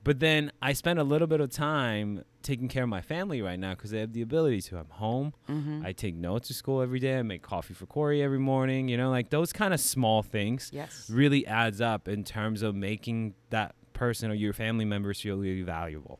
But 0.09 0.19
then 0.19 0.51
I 0.59 0.73
spend 0.73 0.97
a 0.97 1.03
little 1.03 1.27
bit 1.27 1.39
of 1.39 1.51
time 1.51 2.23
taking 2.41 2.67
care 2.67 2.81
of 2.81 2.89
my 2.89 2.99
family 2.99 3.43
right 3.43 3.59
now 3.59 3.75
because 3.75 3.91
they 3.91 3.99
have 3.99 4.11
the 4.11 4.23
ability 4.23 4.59
to. 4.63 4.79
I'm 4.79 4.89
home. 4.89 5.35
Mm-hmm. 5.47 5.85
I 5.85 5.91
take 5.91 6.15
notes 6.15 6.47
to 6.47 6.55
school 6.55 6.81
every 6.81 6.97
day. 6.97 7.19
I 7.19 7.21
make 7.21 7.43
coffee 7.43 7.75
for 7.75 7.85
Corey 7.85 8.23
every 8.23 8.39
morning. 8.39 8.87
You 8.87 8.97
know, 8.97 9.11
like 9.11 9.29
those 9.29 9.53
kind 9.53 9.71
of 9.71 9.79
small 9.79 10.23
things 10.23 10.71
yes. 10.73 11.07
really 11.11 11.45
adds 11.45 11.79
up 11.79 12.07
in 12.07 12.23
terms 12.23 12.63
of 12.63 12.73
making 12.73 13.35
that 13.51 13.75
person 13.93 14.31
or 14.31 14.33
your 14.33 14.51
family 14.51 14.83
members 14.83 15.21
feel 15.21 15.37
really 15.37 15.61
valuable. 15.61 16.17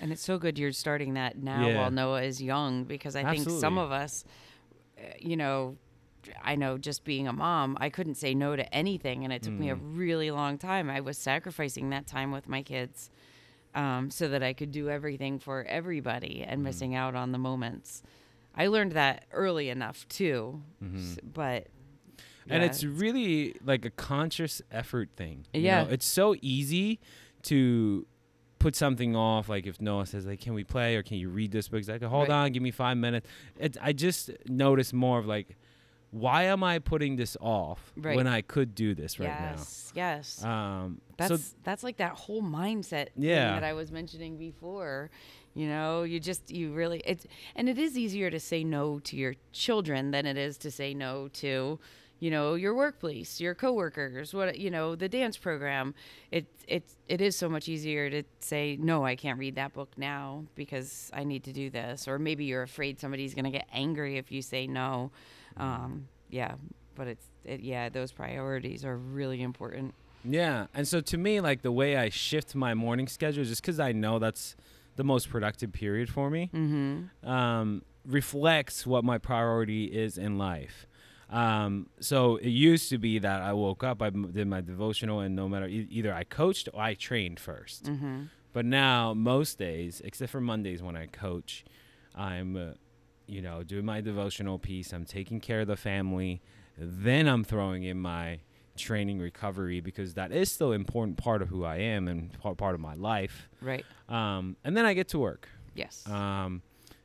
And 0.00 0.10
it's 0.10 0.24
so 0.24 0.36
good 0.36 0.58
you're 0.58 0.72
starting 0.72 1.14
that 1.14 1.38
now 1.38 1.68
Yeah. 1.68 1.76
while 1.76 1.92
Noah 1.92 2.22
is 2.22 2.42
young 2.42 2.82
because 2.82 3.14
I 3.14 3.22
think 3.22 3.48
some 3.48 3.78
of 3.78 3.92
us, 3.92 4.24
uh, 4.98 5.02
you 5.20 5.36
know, 5.36 5.76
I 6.42 6.54
know 6.56 6.78
just 6.78 7.04
being 7.04 7.26
a 7.28 7.32
mom, 7.32 7.76
I 7.80 7.88
couldn't 7.90 8.14
say 8.16 8.34
no 8.34 8.56
to 8.56 8.74
anything. 8.74 9.24
And 9.24 9.32
it 9.32 9.42
took 9.42 9.52
me 9.54 9.70
a 9.70 9.76
Mm. 9.76 9.96
really 9.98 10.30
long 10.30 10.58
time. 10.58 10.88
I 10.90 11.00
was 11.00 11.18
sacrificing 11.18 11.90
that 11.90 12.06
time 12.06 12.30
with 12.32 12.48
my 12.48 12.62
kids 12.62 13.10
um, 13.74 14.10
so 14.10 14.28
that 14.28 14.42
I 14.42 14.52
could 14.52 14.70
do 14.70 14.90
everything 14.90 15.38
for 15.38 15.64
everybody 15.64 16.44
and 16.46 16.60
Mm. 16.60 16.64
missing 16.64 16.94
out 16.94 17.14
on 17.14 17.32
the 17.32 17.38
moments. 17.38 18.02
I 18.54 18.66
learned 18.66 18.92
that 18.92 19.24
early 19.32 19.70
enough 19.70 20.06
too. 20.08 20.62
s- 20.94 21.18
But. 21.22 21.68
and 22.50 22.62
it's 22.62 22.84
really 22.84 23.54
like 23.64 23.84
a 23.86 23.90
conscious 23.90 24.60
effort 24.70 25.08
thing. 25.16 25.46
you 25.54 25.62
Yeah. 25.62 25.84
know? 25.84 25.90
it's 25.90 26.04
so 26.04 26.34
easy 26.42 27.00
to 27.44 28.06
put 28.58 28.76
something 28.76 29.16
off. 29.16 29.48
Like 29.48 29.66
if 29.66 29.80
Noah 29.80 30.06
says, 30.06 30.26
"Like, 30.26 30.40
can 30.40 30.52
we 30.54 30.64
play 30.64 30.94
or 30.96 31.02
can 31.02 31.16
you 31.16 31.28
read 31.30 31.50
this 31.50 31.68
book?" 31.68 31.86
Like, 31.88 32.02
"Hold 32.02 32.28
Right. 32.28 32.34
on, 32.46 32.52
give 32.52 32.62
me 32.62 32.70
five 32.70 32.96
minutes." 32.98 33.26
It, 33.58 33.76
I 33.80 33.92
just 33.92 34.30
notice 34.48 34.92
more 34.92 35.18
of 35.18 35.26
like, 35.26 35.56
why 36.12 36.44
am 36.44 36.62
I 36.62 36.78
putting 36.78 37.16
this 37.16 37.36
off 37.40 37.92
Right. 37.96 38.14
when 38.16 38.26
I 38.28 38.42
could 38.42 38.74
do 38.74 38.94
this 38.94 39.18
right 39.18 39.28
now? 39.28 39.54
yes, 39.56 39.92
yes. 39.96 40.44
Um, 40.44 41.00
That's 41.16 41.42
so 41.42 41.54
that's 41.64 41.82
like 41.82 41.96
that 41.96 42.12
whole 42.12 42.42
mindset 42.42 43.06
thing 43.14 43.24
Yeah. 43.24 43.52
that 43.54 43.64
I 43.64 43.72
was 43.72 43.90
mentioning 43.90 44.36
before. 44.38 45.10
You 45.54 45.66
know, 45.68 46.02
you 46.04 46.20
just 46.20 46.50
you 46.50 46.72
really 46.72 47.02
it's 47.04 47.26
and 47.56 47.68
it 47.68 47.76
is 47.78 47.96
easier 47.98 48.30
to 48.30 48.38
say 48.40 48.62
no 48.64 49.00
to 49.00 49.16
your 49.16 49.34
children 49.52 50.10
than 50.10 50.24
it 50.26 50.36
is 50.38 50.56
to 50.58 50.70
say 50.70 50.94
no 50.94 51.28
to, 51.42 51.78
you 52.22 52.30
know, 52.30 52.54
your 52.54 52.72
workplace, 52.74 53.40
your 53.40 53.54
coworkers, 53.64 54.32
what 54.32 54.56
you 54.64 54.70
know, 54.70 54.94
the 54.94 55.08
dance 55.08 55.36
program. 55.36 55.92
It 56.30 56.46
it 56.68 56.84
it 57.08 57.20
is 57.20 57.34
so 57.36 57.48
much 57.48 57.68
easier 57.68 58.08
to 58.10 58.22
say 58.38 58.76
no, 58.80 59.04
I 59.04 59.16
can't 59.16 59.38
read 59.44 59.56
that 59.56 59.72
book 59.78 59.90
now 59.96 60.44
because 60.54 61.10
I 61.12 61.24
need 61.24 61.42
to 61.44 61.52
do 61.52 61.68
this, 61.68 62.06
or 62.06 62.18
maybe 62.18 62.44
you're 62.44 62.62
afraid 62.62 63.00
somebody's 63.00 63.34
gonna 63.34 63.50
get 63.50 63.66
angry 63.72 64.18
if 64.18 64.30
you 64.30 64.40
say 64.40 64.66
no. 64.68 65.10
Um, 65.56 66.06
yeah, 66.30 66.52
but 66.94 67.08
it's 67.08 67.26
it, 67.44 67.60
yeah, 67.60 67.88
those 67.88 68.12
priorities 68.12 68.84
are 68.84 68.96
really 68.96 69.42
important. 69.42 69.94
Yeah, 70.24 70.66
and 70.74 70.86
so 70.86 71.00
to 71.00 71.18
me, 71.18 71.40
like 71.40 71.62
the 71.62 71.72
way 71.72 71.96
I 71.96 72.08
shift 72.08 72.54
my 72.54 72.74
morning 72.74 73.08
schedule, 73.08 73.42
just 73.44 73.62
because 73.62 73.80
I 73.80 73.90
know 73.90 74.20
that's 74.20 74.54
the 74.94 75.02
most 75.02 75.28
productive 75.28 75.72
period 75.72 76.08
for 76.08 76.30
me, 76.30 76.50
Mm-hmm. 76.54 77.28
um, 77.28 77.82
reflects 78.06 78.86
what 78.86 79.02
my 79.04 79.18
priority 79.18 79.86
is 79.86 80.16
in 80.18 80.38
life. 80.38 80.86
Um, 81.32 81.86
so 81.98 82.36
it 82.36 82.48
used 82.50 82.90
to 82.90 82.98
be 82.98 83.18
that 83.18 83.40
I 83.40 83.54
woke 83.54 83.82
up, 83.82 84.02
I 84.02 84.10
did 84.10 84.46
my 84.46 84.60
devotional, 84.60 85.20
and 85.20 85.34
no 85.34 85.48
matter 85.48 85.66
e- 85.66 85.88
either 85.90 86.12
I 86.12 86.24
coached 86.24 86.68
or 86.72 86.80
I 86.80 86.94
trained 86.94 87.38
1st 87.38 87.82
Mm-hmm. 87.82 88.22
But 88.52 88.66
now 88.66 89.14
most 89.14 89.56
days, 89.58 90.02
except 90.04 90.30
for 90.30 90.40
Mondays 90.42 90.82
when 90.82 90.94
I 90.94 91.06
coach, 91.06 91.64
I'm, 92.14 92.54
uh, 92.54 92.74
you 93.26 93.40
know, 93.40 93.62
doing 93.62 93.86
my 93.86 94.02
devotional 94.02 94.58
piece. 94.58 94.92
I'm 94.92 95.06
taking 95.06 95.40
care 95.40 95.60
of 95.62 95.68
the 95.68 95.76
family. 95.76 96.42
Then 96.76 97.28
I'm 97.28 97.44
throwing 97.44 97.82
in 97.82 97.98
my 97.98 98.40
training 98.76 99.20
recovery 99.20 99.80
because 99.80 100.12
that 100.14 100.32
is 100.32 100.52
still 100.52 100.72
an 100.72 100.80
important 100.82 101.16
part 101.16 101.40
of 101.40 101.48
who 101.48 101.64
I 101.64 101.76
am 101.76 102.08
and 102.08 102.30
part 102.40 102.58
part 102.58 102.74
of 102.74 102.80
my 102.80 102.94
life. 102.94 103.48
Right. 103.62 103.86
Um, 104.06 104.56
and 104.64 104.76
then 104.76 104.84
I 104.84 104.92
get 104.92 105.08
to 105.08 105.18
work. 105.18 105.48
Yes. 105.74 106.06
Um, 106.06 106.60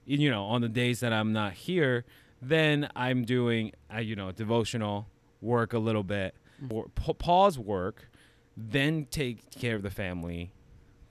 you 0.05 0.29
know, 0.29 0.43
on 0.45 0.59
the 0.59 0.69
days 0.69 0.99
that 0.99 1.13
I'm 1.13 1.31
not 1.31 1.53
here, 1.53 2.03
then 2.41 2.89
I'm 2.95 3.23
doing, 3.23 3.71
uh, 3.93 3.99
you 3.99 4.15
know, 4.15 4.31
devotional 4.31 5.07
work 5.41 5.73
a 5.73 5.79
little 5.79 6.03
bit, 6.03 6.35
or 6.69 6.87
pa- 6.95 7.13
pause 7.13 7.59
work, 7.59 8.09
then 8.55 9.05
take 9.11 9.51
care 9.51 9.75
of 9.75 9.83
the 9.83 9.91
family, 9.91 10.51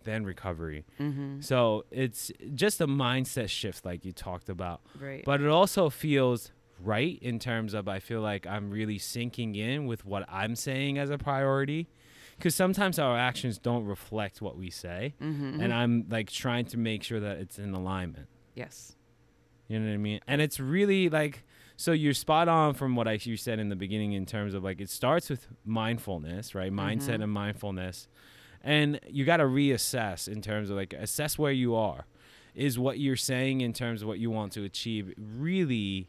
then 0.04 0.24
recovery. 0.24 0.84
mm-hmm. 1.00 1.40
So 1.40 1.84
it's 1.90 2.32
just 2.54 2.80
a 2.80 2.86
mindset 2.86 3.48
shift, 3.48 3.84
like 3.84 4.04
you 4.04 4.12
talked 4.12 4.48
about. 4.48 4.80
Right. 5.00 5.24
But 5.24 5.40
it 5.40 5.48
also 5.48 5.90
feels 5.90 6.52
right 6.80 7.18
in 7.22 7.38
terms 7.38 7.74
of 7.74 7.88
I 7.88 8.00
feel 8.00 8.20
like 8.20 8.46
I'm 8.46 8.70
really 8.70 8.98
sinking 8.98 9.54
in 9.54 9.86
with 9.86 10.04
what 10.04 10.24
I'm 10.28 10.54
saying 10.56 10.98
as 10.98 11.10
a 11.10 11.18
priority. 11.18 11.88
Because 12.36 12.54
sometimes 12.54 12.98
our 12.98 13.16
actions 13.16 13.58
don't 13.58 13.86
reflect 13.86 14.42
what 14.42 14.58
we 14.58 14.68
say. 14.70 15.14
mm-hmm. 15.22 15.58
And 15.60 15.72
I'm 15.72 16.04
like 16.10 16.30
trying 16.30 16.66
to 16.66 16.76
make 16.76 17.02
sure 17.02 17.18
that 17.20 17.38
it's 17.38 17.58
in 17.58 17.72
alignment. 17.72 18.28
yes. 18.54 18.92
You 19.68 19.78
know 19.80 19.86
what 19.88 19.94
I 19.94 19.98
mean? 19.98 20.20
And 20.26 20.40
it's 20.40 20.60
really 20.60 21.08
like 21.08 21.42
so 21.76 21.92
you're 21.92 22.14
spot 22.14 22.48
on 22.48 22.72
from 22.74 22.96
what 22.96 23.06
I 23.06 23.18
you 23.20 23.36
said 23.36 23.58
in 23.58 23.68
the 23.68 23.76
beginning 23.76 24.12
in 24.12 24.24
terms 24.26 24.54
of 24.54 24.64
like 24.64 24.80
it 24.80 24.88
starts 24.88 25.28
with 25.28 25.46
mindfulness, 25.64 26.54
right? 26.54 26.72
Mindset 26.72 27.16
Mhm. 27.18 27.22
and 27.24 27.32
mindfulness. 27.32 28.08
And 28.62 28.98
you 29.08 29.24
got 29.24 29.36
to 29.38 29.44
reassess 29.44 30.26
in 30.26 30.40
terms 30.42 30.70
of 30.70 30.76
like 30.76 30.92
assess 30.94 31.38
where 31.38 31.52
you 31.52 31.74
are. 31.74 32.06
Is 32.54 32.78
what 32.78 32.98
you're 32.98 33.16
saying 33.16 33.60
in 33.60 33.72
terms 33.74 34.00
of 34.02 34.08
what 34.08 34.18
you 34.18 34.30
want 34.30 34.52
to 34.52 34.64
achieve 34.64 35.12
really 35.18 36.08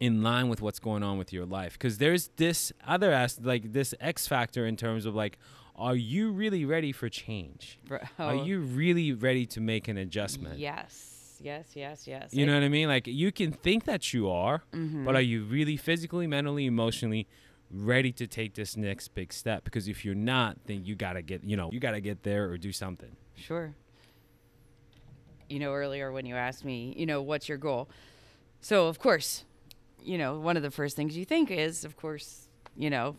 in 0.00 0.22
line 0.22 0.48
with 0.48 0.60
what's 0.62 0.78
going 0.78 1.02
on 1.02 1.18
with 1.18 1.32
your 1.32 1.46
life? 1.46 1.78
Cuz 1.78 1.98
there's 1.98 2.28
this 2.36 2.72
other 2.86 3.12
as 3.12 3.40
like 3.40 3.72
this 3.72 3.94
X 4.00 4.26
factor 4.28 4.66
in 4.66 4.76
terms 4.76 5.06
of 5.06 5.14
like 5.14 5.38
are 5.76 5.96
you 5.96 6.30
really 6.30 6.64
ready 6.64 6.92
for 6.92 7.08
change? 7.08 7.80
Are 8.16 8.36
you 8.36 8.60
really 8.60 9.12
ready 9.12 9.44
to 9.46 9.60
make 9.60 9.88
an 9.88 9.96
adjustment? 9.98 10.60
Yes. 10.60 11.13
Yes. 11.44 11.72
Yes. 11.74 12.06
Yes. 12.06 12.32
You 12.32 12.46
know 12.46 12.54
what 12.54 12.62
I 12.62 12.68
mean? 12.68 12.88
Like 12.88 13.06
you 13.06 13.30
can 13.30 13.52
think 13.52 13.84
that 13.84 14.12
you 14.14 14.30
are, 14.30 14.62
Mm-hmm. 14.72 15.04
but 15.04 15.14
are 15.14 15.20
you 15.20 15.44
really 15.44 15.76
physically, 15.76 16.26
mentally, 16.26 16.64
emotionally 16.66 17.26
ready 17.70 18.12
to 18.12 18.26
take 18.26 18.54
this 18.54 18.76
next 18.76 19.08
big 19.14 19.32
step? 19.32 19.62
Because 19.64 19.86
if 19.86 20.04
you're 20.04 20.14
not, 20.14 20.56
then 20.66 20.84
you 20.84 20.94
gotta 20.94 21.22
get, 21.22 21.44
you 21.44 21.56
know, 21.56 21.70
you 21.70 21.80
gotta 21.80 22.00
get 22.00 22.22
there 22.22 22.48
or 22.50 22.56
do 22.56 22.72
something. 22.72 23.14
Sure. 23.36 23.74
You 25.48 25.58
know, 25.58 25.72
earlier 25.72 26.10
when 26.12 26.24
you 26.26 26.34
asked 26.36 26.64
me, 26.64 26.94
you 26.96 27.04
know, 27.06 27.20
what's 27.20 27.48
your 27.48 27.58
goal? 27.58 27.88
So, 28.60 28.86
of 28.86 28.98
course, 28.98 29.44
you 30.02 30.16
know, 30.16 30.38
one 30.38 30.56
of 30.56 30.62
the 30.62 30.70
first 30.70 30.96
things 30.96 31.16
you 31.16 31.24
think 31.26 31.50
is, 31.50 31.84
of 31.84 31.96
course, 31.96 32.48
you 32.76 32.88
know, 32.88 33.16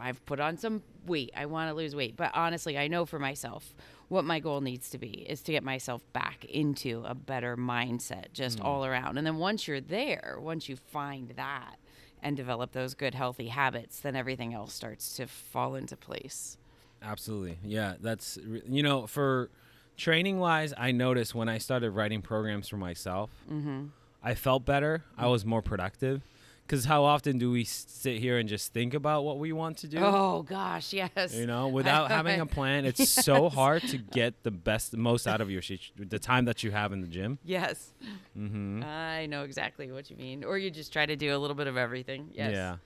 I've 0.00 0.24
put 0.26 0.40
on 0.40 0.56
some 0.56 0.82
weight. 1.06 1.30
I 1.36 1.46
want 1.46 1.70
to 1.70 1.74
lose 1.74 1.94
weight, 1.94 2.16
but 2.16 2.30
honestly, 2.34 2.76
I 2.78 2.88
know 2.88 3.04
for 3.06 3.18
myself 3.18 3.74
what 4.08 4.24
my 4.24 4.40
goal 4.40 4.60
needs 4.60 4.90
to 4.90 4.98
be 4.98 5.24
is 5.28 5.40
to 5.42 5.52
get 5.52 5.62
myself 5.62 6.02
back 6.12 6.44
into 6.46 7.02
a 7.06 7.14
better 7.14 7.56
mindset 7.56 8.32
just 8.32 8.58
Mm. 8.58 8.64
all 8.64 8.84
around. 8.84 9.18
And 9.18 9.26
then 9.26 9.36
once 9.36 9.68
you're 9.68 9.80
there, 9.80 10.38
once 10.40 10.68
you 10.68 10.76
find 10.76 11.30
that 11.36 11.76
and 12.22 12.36
develop 12.36 12.72
those 12.72 12.94
good 12.94 13.14
healthy 13.14 13.48
habits, 13.48 14.00
then 14.00 14.16
everything 14.16 14.52
else 14.52 14.74
starts 14.74 15.16
to 15.16 15.26
fall 15.26 15.74
into 15.76 15.96
place. 15.96 16.58
Absolutely. 17.02 17.58
Yeah, 17.64 17.94
that's 18.00 18.36
you 18.68 18.82
know, 18.82 19.06
for 19.06 19.48
training 19.96 20.38
wise, 20.38 20.74
I 20.76 20.92
noticed 20.92 21.34
when 21.34 21.48
I 21.48 21.58
started 21.58 21.90
writing 21.92 22.20
programs 22.22 22.68
for 22.68 22.76
myself, 22.76 23.30
Mm-hmm. 23.50 23.86
I 24.22 24.34
felt 24.34 24.66
better. 24.66 25.04
I 25.16 25.28
was 25.28 25.46
more 25.46 25.62
productive. 25.62 26.20
Cuz 26.70 26.84
how 26.84 27.02
often 27.02 27.36
do 27.36 27.50
we 27.50 27.64
sit 27.64 28.20
here 28.20 28.38
and 28.38 28.48
just 28.48 28.72
think 28.72 28.94
about 28.94 29.24
what 29.24 29.40
we 29.40 29.52
want 29.52 29.78
to 29.78 29.88
do? 29.88 29.98
Oh 29.98 30.42
gosh, 30.42 30.92
yes. 30.92 31.34
You 31.34 31.44
know, 31.44 31.66
without 31.78 32.12
having 32.12 32.40
a 32.40 32.46
plan, 32.46 32.84
it's 32.84 33.08
so 33.08 33.48
hard 33.48 33.82
to 33.88 33.98
get 33.98 34.44
the 34.44 34.52
best, 34.52 34.96
most 34.96 35.26
out 35.26 35.40
of 35.40 35.50
your 35.50 35.62
the 35.98 36.20
time 36.20 36.44
that 36.44 36.62
you 36.62 36.70
have 36.70 36.92
in 36.92 37.00
the 37.00 37.08
gym. 37.08 37.40
Yes. 37.42 37.92
Mm-hmm. 38.38 38.84
I 38.84 39.26
know 39.26 39.42
exactly 39.42 39.90
what 39.90 40.10
you 40.10 40.16
mean. 40.16 40.44
Or 40.44 40.58
you 40.58 40.70
just 40.70 40.92
try 40.92 41.06
to 41.06 41.16
do 41.16 41.34
a 41.34 41.38
little 41.38 41.56
bit 41.56 41.66
of 41.66 41.76
everything. 41.76 42.30
Yes. 42.34 42.52
Yeah. 42.52 42.76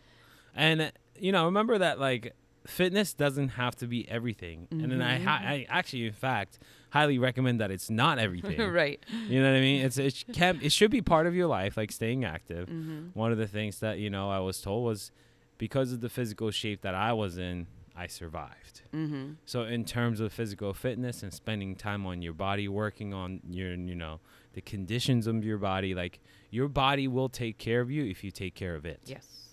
And 0.55 0.91
you 1.21 1.33
know, 1.33 1.45
remember 1.45 1.77
that 1.77 2.01
like 2.01 2.35
fitness 2.67 3.13
doesn't 3.15 3.51
have 3.51 3.77
to 3.77 3.87
be 3.87 4.09
everything. 4.09 4.67
And 4.71 4.91
then 4.91 5.03
I, 5.03 5.19
ha- 5.19 5.41
I 5.43 5.67
actually, 5.69 6.07
in 6.07 6.13
fact, 6.13 6.59
highly 6.91 7.19
recommend 7.19 7.61
that 7.61 7.71
it's 7.71 7.91
not 7.91 8.19
everything. 8.19 8.61
right. 8.73 9.05
You 9.29 9.43
know 9.43 9.51
what 9.51 9.57
I 9.57 9.61
mean? 9.61 9.85
It's 9.85 9.99
it 9.99 10.25
can 10.33 10.61
it 10.63 10.73
should 10.73 10.91
be 10.91 11.03
part 11.03 11.27
of 11.27 11.35
your 11.35 11.47
life, 11.47 11.77
like 11.77 11.93
staying 11.93 12.25
active. 12.25 12.69
Mm-hmm. 12.69 13.19
One 13.19 13.33
of 13.33 13.39
the 13.39 13.47
things 13.47 13.81
that 13.81 13.99
you 13.99 14.11
know 14.11 14.31
I 14.31 14.39
was 14.39 14.61
told 14.61 14.85
was 14.85 15.13
because 15.59 15.93
of 15.93 16.01
the 16.01 16.09
physical 16.09 16.51
shape 16.51 16.83
that 16.83 16.95
I 16.95 17.13
was 17.13 17.39
in, 17.39 17.67
I 17.97 18.07
survived. 18.07 18.83
Mm-hmm. 18.95 19.33
So 19.45 19.63
in 19.65 19.85
terms 19.85 20.21
of 20.21 20.33
physical 20.33 20.73
fitness 20.73 21.23
and 21.23 21.33
spending 21.33 21.77
time 21.77 22.07
on 22.07 22.23
your 22.23 22.33
body, 22.33 22.69
working 22.69 23.13
on 23.13 23.41
your 23.49 23.75
you 23.75 23.95
know 23.95 24.21
the 24.55 24.61
conditions 24.61 25.27
of 25.27 25.45
your 25.45 25.59
body, 25.59 25.95
like 25.95 26.21
your 26.51 26.69
body 26.69 27.09
will 27.09 27.29
take 27.29 27.59
care 27.59 27.81
of 27.81 27.91
you 27.91 28.05
if 28.05 28.25
you 28.25 28.31
take 28.31 28.55
care 28.55 28.75
of 28.75 28.87
it. 28.87 29.01
Yes. 29.05 29.44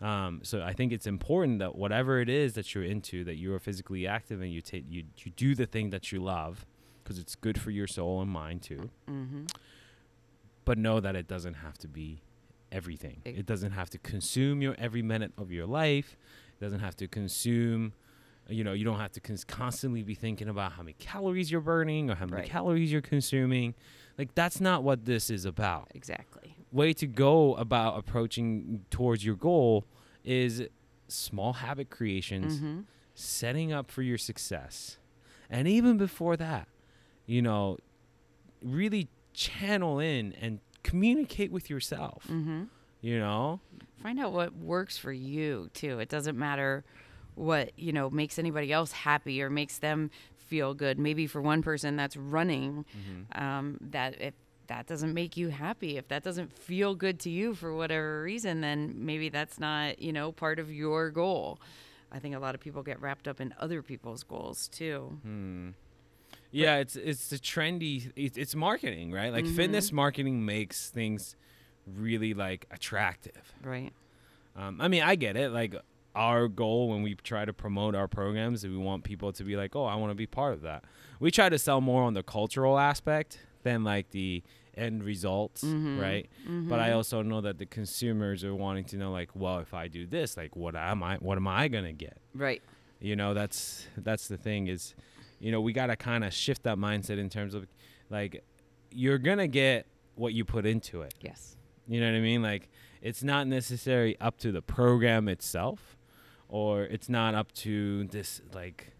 Um, 0.00 0.40
so 0.42 0.60
I 0.62 0.72
think 0.74 0.92
it's 0.92 1.06
important 1.06 1.58
that 1.60 1.74
whatever 1.74 2.20
it 2.20 2.28
is 2.28 2.52
that 2.54 2.74
you're 2.74 2.84
into, 2.84 3.24
that 3.24 3.36
you 3.36 3.54
are 3.54 3.58
physically 3.58 4.06
active 4.06 4.42
and 4.42 4.52
you 4.52 4.60
take 4.60 4.84
you 4.88 5.04
you 5.18 5.30
do 5.36 5.54
the 5.54 5.64
thing 5.66 5.90
that 5.90 6.12
you 6.12 6.20
love, 6.22 6.66
because 7.02 7.18
it's 7.18 7.34
good 7.34 7.58
for 7.60 7.70
your 7.70 7.86
soul 7.86 8.20
and 8.20 8.30
mind 8.30 8.62
too. 8.62 8.90
Mm-hmm. 9.08 9.44
But 10.64 10.78
know 10.78 11.00
that 11.00 11.14
it 11.16 11.28
doesn't 11.28 11.54
have 11.54 11.78
to 11.78 11.88
be 11.88 12.20
everything. 12.72 13.22
Ex- 13.24 13.38
It 13.38 13.46
doesn't 13.46 13.72
have 13.72 13.88
to 13.90 13.98
consume 13.98 14.60
your 14.62 14.74
every 14.78 15.02
minute 15.02 15.32
of 15.38 15.50
your 15.52 15.66
life. 15.66 16.16
It 16.60 16.64
doesn't 16.64 16.80
have 16.80 16.96
to 16.96 17.08
consume. 17.08 17.92
You 18.48 18.62
know, 18.64 18.72
you 18.74 18.84
don't 18.84 18.98
have 19.00 19.12
to 19.12 19.20
cons- 19.20 19.44
constantly 19.44 20.02
be 20.02 20.14
thinking 20.14 20.48
about 20.48 20.72
how 20.72 20.82
many 20.82 20.94
calories 20.98 21.50
you're 21.50 21.60
burning 21.60 22.10
or 22.10 22.14
how 22.16 22.26
many 22.26 22.42
Right. 22.42 22.50
calories 22.50 22.92
you're 22.92 23.00
consuming. 23.00 23.74
Like 24.18 24.34
that's 24.34 24.60
not 24.60 24.82
what 24.82 25.04
this 25.04 25.30
is 25.30 25.44
about. 25.44 25.90
Exactly. 25.94 26.55
Way 26.72 26.92
to 26.94 27.06
go 27.06 27.54
about 27.54 27.98
approaching 27.98 28.84
towards 28.90 29.24
your 29.24 29.36
goal 29.36 29.84
is 30.24 30.62
small 31.08 31.54
habit 31.54 31.90
creations, 31.90 32.56
Mm-hmm. 32.58 32.80
setting 33.14 33.72
up 33.72 33.90
for 33.90 34.02
your 34.02 34.18
success. 34.18 34.98
And 35.48 35.68
even 35.68 35.96
before 35.96 36.36
that, 36.36 36.68
you 37.26 37.40
know, 37.42 37.78
really 38.62 39.08
channel 39.32 39.98
in 39.98 40.32
and 40.40 40.60
communicate 40.82 41.50
with 41.52 41.70
yourself, 41.70 42.24
Mm-hmm. 42.30 42.64
you 43.00 43.18
know? 43.18 43.60
Find 44.02 44.18
out 44.20 44.32
what 44.32 44.54
works 44.56 44.98
for 44.98 45.12
you 45.12 45.70
too. 45.72 45.98
It 45.98 46.08
doesn't 46.08 46.36
matter 46.38 46.84
what 47.34 47.72
you 47.78 47.92
know 47.92 48.08
makes 48.10 48.38
anybody 48.38 48.72
else 48.72 48.92
happy 48.92 49.42
or 49.42 49.50
makes 49.50 49.78
them 49.78 50.10
feel 50.36 50.74
good. 50.74 50.98
Maybe 50.98 51.26
for 51.26 51.40
one 51.42 51.62
person 51.62 51.96
that's 51.96 52.16
running, 52.16 52.84
um, 53.32 53.78
that 53.80 54.20
if 54.20 54.34
that 54.68 54.86
doesn't 54.86 55.14
make 55.14 55.36
you 55.36 55.48
happy, 55.48 55.96
if 55.96 56.08
that 56.08 56.22
doesn't 56.22 56.52
feel 56.52 56.94
good 56.94 57.18
to 57.20 57.30
you 57.30 57.54
for 57.54 57.74
whatever 57.74 58.22
reason, 58.22 58.60
then 58.60 58.94
maybe 58.96 59.28
that's 59.28 59.58
not 59.58 60.00
you 60.00 60.12
know 60.12 60.32
part 60.32 60.58
of 60.58 60.72
your 60.72 61.10
goal. 61.10 61.58
I 62.12 62.18
think 62.18 62.34
a 62.34 62.38
lot 62.38 62.54
of 62.54 62.60
people 62.60 62.82
get 62.82 63.00
wrapped 63.00 63.26
up 63.28 63.40
in 63.40 63.54
other 63.58 63.82
people's 63.82 64.22
goals 64.22 64.68
too. 64.68 65.18
Hmm. 65.22 65.68
Yeah, 66.50 66.76
it's 66.76 66.96
it's 66.96 67.28
the 67.28 67.36
trendy. 67.36 68.10
It's, 68.16 68.38
it's 68.38 68.54
marketing, 68.54 69.12
right? 69.12 69.32
Like 69.32 69.46
fitness 69.46 69.92
marketing 69.92 70.44
makes 70.44 70.88
things 70.88 71.36
really 71.86 72.34
like 72.34 72.66
attractive. 72.70 73.52
Right. 73.62 73.92
Um, 74.56 74.80
I 74.80 74.88
mean, 74.88 75.02
I 75.02 75.16
get 75.16 75.36
it. 75.36 75.50
Like 75.50 75.74
our 76.14 76.48
goal 76.48 76.88
when 76.88 77.02
we 77.02 77.14
try 77.14 77.44
to 77.44 77.52
promote 77.52 77.94
our 77.94 78.08
programs, 78.08 78.64
is 78.64 78.70
we 78.70 78.78
want 78.78 79.04
people 79.04 79.32
to 79.32 79.44
be 79.44 79.56
like, 79.56 79.76
"Oh, 79.76 79.84
I 79.84 79.96
want 79.96 80.12
to 80.12 80.14
be 80.14 80.26
part 80.26 80.54
of 80.54 80.62
that." 80.62 80.84
We 81.20 81.30
try 81.30 81.48
to 81.48 81.58
sell 81.58 81.80
more 81.80 82.02
on 82.02 82.14
the 82.14 82.22
cultural 82.22 82.78
aspect 82.78 83.38
than 83.66 83.84
like 83.84 84.10
the 84.10 84.42
end 84.76 85.02
results, 85.04 85.62
mm-hmm. 85.62 86.00
right? 86.00 86.28
Mm-hmm. 86.44 86.68
But 86.68 86.80
I 86.80 86.92
also 86.92 87.22
know 87.22 87.40
that 87.42 87.58
the 87.58 87.66
consumers 87.66 88.44
are 88.44 88.54
wanting 88.54 88.84
to 88.86 88.96
know, 88.96 89.10
like, 89.10 89.30
well, 89.34 89.58
if 89.58 89.74
I 89.74 89.88
do 89.88 90.06
this, 90.06 90.36
like, 90.36 90.56
what 90.56 90.74
am 90.74 91.02
I? 91.02 91.16
What 91.16 91.36
am 91.36 91.48
I 91.48 91.68
gonna 91.68 91.92
get? 91.92 92.18
Right. 92.34 92.62
You 93.00 93.16
know, 93.16 93.34
that's 93.34 93.86
that's 93.96 94.28
the 94.28 94.36
thing 94.36 94.68
is, 94.68 94.94
you 95.38 95.52
know, 95.52 95.60
we 95.60 95.72
gotta 95.72 95.96
kind 95.96 96.24
of 96.24 96.32
shift 96.32 96.62
that 96.62 96.78
mindset 96.78 97.18
in 97.18 97.28
terms 97.28 97.54
of, 97.54 97.66
like, 98.10 98.42
you're 98.90 99.18
gonna 99.18 99.48
get 99.48 99.86
what 100.14 100.32
you 100.32 100.44
put 100.44 100.66
into 100.66 101.02
it. 101.02 101.14
Yes. 101.20 101.56
You 101.86 102.00
know 102.00 102.10
what 102.10 102.16
I 102.16 102.20
mean? 102.20 102.42
Like 102.42 102.68
it's 103.00 103.22
not 103.22 103.46
necessarily 103.46 104.18
up 104.20 104.38
to 104.38 104.50
the 104.50 104.62
program 104.62 105.28
itself 105.28 105.96
or 106.48 106.84
it's 106.84 107.08
not 107.08 107.34
up 107.34 107.52
to 107.52 108.04
this 108.04 108.40
like 108.52 108.92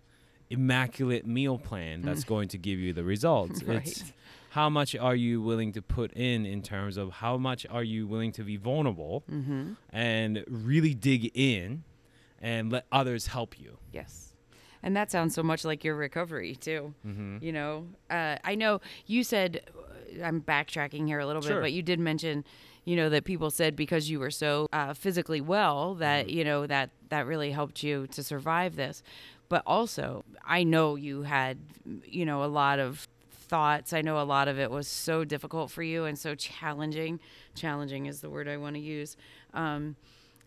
immaculate 0.49 1.27
meal 1.27 1.59
plan 1.59 2.03
that's 2.03 2.25
mm. 2.25 2.29
going 2.29 2.49
to 2.49 2.59
give 2.59 2.79
you 2.79 2.93
the 2.93 3.05
results. 3.05 3.63
It's 3.67 3.69
Right. 3.69 4.13
How 4.57 4.69
much 4.71 4.91
are 5.09 5.15
you 5.27 5.35
willing 5.51 5.71
to 5.73 5.83
put 5.83 6.11
in 6.15 6.47
in 6.55 6.61
terms 6.63 6.97
of 6.97 7.07
how 7.23 7.37
much 7.49 7.67
are 7.77 7.85
you 7.85 8.07
willing 8.13 8.33
to 8.33 8.43
be 8.43 8.57
vulnerable 8.57 9.23
Mm-hmm. 9.31 9.65
and 9.91 10.45
really 10.49 10.95
dig 10.95 11.23
in 11.35 11.83
and 12.41 12.71
let 12.75 12.85
others 12.93 13.27
help 13.37 13.51
you. 13.63 13.79
Yes. 13.93 14.35
And 14.83 14.95
that 14.97 15.11
sounds 15.11 15.35
so 15.35 15.43
much 15.43 15.65
like 15.65 15.81
your 15.87 15.97
recovery 15.97 16.55
too. 16.55 16.95
Mm-hmm. 17.07 17.39
You 17.47 17.53
know, 17.59 17.73
uh, 18.11 18.37
I 18.45 18.55
know 18.55 18.81
you 19.07 19.25
said 19.25 19.51
uh, 19.67 20.25
I'm 20.27 20.41
backtracking 20.41 21.07
here 21.07 21.19
a 21.19 21.27
little 21.27 21.43
Sure. 21.43 21.57
bit, 21.57 21.63
but 21.67 21.73
you 21.73 21.83
did 21.83 21.99
mention, 21.99 22.45
you 22.85 22.95
know, 22.97 23.09
that 23.11 23.25
people 23.25 23.51
said 23.51 23.75
because 23.75 24.09
you 24.11 24.19
were 24.21 24.31
so 24.31 24.69
uh, 24.73 24.93
physically 24.95 25.41
well 25.55 25.95
that 25.97 26.27
Mm-hmm. 26.27 26.37
you 26.39 26.45
know 26.45 26.67
that 26.67 26.91
that 27.13 27.27
really 27.27 27.51
helped 27.51 27.83
you 27.83 28.07
to 28.17 28.23
survive 28.23 28.77
this. 28.77 29.03
But 29.49 29.63
also, 29.67 30.25
I 30.59 30.65
know 30.65 30.95
you 30.97 31.23
had, 31.23 31.57
you 32.05 32.25
know, 32.29 32.43
a 32.45 32.51
lot 32.63 32.79
of 32.87 33.07
thoughts. 33.49 33.93
I 33.93 34.03
know 34.03 34.21
a 34.21 34.25
lot 34.25 34.49
of 34.49 34.59
it 34.59 34.71
was 34.71 34.89
so 34.89 35.25
difficult 35.25 35.71
for 35.71 35.83
you 35.83 36.05
and 36.05 36.19
so 36.19 36.35
challenging. 36.35 37.21
Challenging 37.55 38.07
is 38.07 38.21
the 38.21 38.31
word 38.31 38.49
I 38.49 38.57
want 38.57 38.75
to 38.77 38.81
use. 38.81 39.17
Um, 39.55 39.97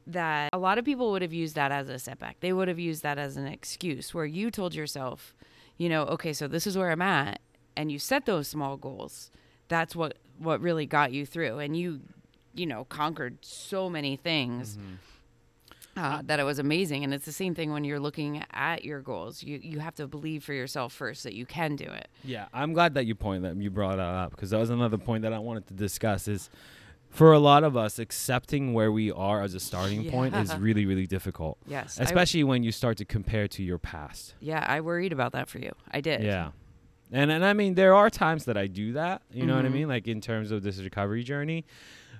that 0.07 0.49
a 0.53 0.57
lot 0.57 0.77
of 0.77 0.85
people 0.85 1.11
would 1.11 1.21
have 1.21 1.33
used 1.33 1.55
that 1.55 1.71
as 1.71 1.87
a 1.89 1.99
setback. 1.99 2.39
They 2.39 2.51
would 2.53 2.67
have 2.67 2.79
used 2.79 3.03
that 3.03 3.17
as 3.17 3.37
an 3.37 3.45
excuse 3.45 4.13
where 4.13 4.25
you 4.25 4.49
told 4.49 4.73
yourself, 4.73 5.35
you 5.77 5.87
know, 5.87 6.03
okay, 6.03 6.33
so 6.33 6.47
this 6.47 6.65
is 6.65 6.77
where 6.77 6.89
I'm 6.89 7.01
at 7.01 7.39
and 7.77 7.91
you 7.91 7.99
set 7.99 8.25
those 8.25 8.47
small 8.47 8.75
goals. 8.77 9.31
That's 9.67 9.95
what 9.95 10.17
what 10.39 10.61
really 10.61 10.85
got 10.85 11.11
you 11.11 11.25
through 11.25 11.59
and 11.59 11.77
you 11.77 12.01
you 12.55 12.65
know, 12.65 12.85
conquered 12.85 13.37
so 13.41 13.89
many 13.89 14.15
things. 14.15 14.77
Uh, 15.99 16.21
that 16.25 16.39
it 16.39 16.43
was 16.43 16.59
amazing, 16.59 17.03
and 17.03 17.13
it's 17.13 17.25
the 17.25 17.31
same 17.31 17.53
thing 17.53 17.71
when 17.71 17.83
you're 17.83 17.99
looking 17.99 18.43
at 18.53 18.85
your 18.85 19.01
goals. 19.01 19.43
You 19.43 19.59
you 19.61 19.79
have 19.79 19.95
to 19.95 20.07
believe 20.07 20.43
for 20.43 20.53
yourself 20.53 20.93
first 20.93 21.23
that 21.23 21.33
you 21.33 21.45
can 21.45 21.75
do 21.75 21.83
it. 21.85 22.07
Yeah, 22.23 22.45
I'm 22.53 22.73
glad 22.73 22.93
that 22.93 23.05
you 23.05 23.15
point 23.15 23.43
that 23.43 23.55
you 23.57 23.69
brought 23.69 23.97
that 23.97 24.13
up 24.23 24.31
because 24.31 24.49
that 24.51 24.59
was 24.59 24.69
another 24.69 24.97
point 24.97 25.23
that 25.23 25.33
I 25.33 25.39
wanted 25.39 25.67
to 25.67 25.73
discuss 25.73 26.27
is 26.27 26.49
for 27.09 27.33
a 27.33 27.39
lot 27.39 27.63
of 27.63 27.75
us 27.75 27.97
accepting 27.99 28.73
where 28.73 28.91
we 28.91 29.11
are 29.11 29.41
as 29.41 29.55
a 29.55 29.59
starting 29.59 30.09
point 30.11 30.35
is 30.35 30.55
really 30.57 30.85
really 30.85 31.07
difficult. 31.07 31.57
Yes, 31.67 31.97
Especially 31.99 32.43
when 32.43 32.63
you 32.63 32.71
start 32.71 32.97
to 32.99 33.05
compare 33.05 33.47
to 33.49 33.63
your 33.63 33.79
past. 33.79 34.35
yeah, 34.39 34.63
I 34.67 34.81
worried 34.81 35.11
about 35.11 35.31
that 35.33 35.49
for 35.49 35.59
you. 35.59 35.71
I 35.91 36.01
did. 36.01 36.21
Yeah. 36.23 36.51
And 37.11 37.31
and 37.31 37.43
I 37.43 37.53
mean 37.53 37.73
there 37.73 37.95
are 37.95 38.09
times 38.11 38.45
that 38.45 38.57
I 38.57 38.67
do 38.67 38.93
that, 38.93 39.23
you 39.33 39.45
know 39.47 39.55
what 39.55 39.65
I 39.65 39.69
Mhm. 39.69 39.73
mean? 39.73 39.87
Like 39.87 40.07
in 40.07 40.21
terms 40.21 40.51
of 40.51 40.61
this 40.63 40.79
recovery 40.79 41.23
journey. 41.23 41.65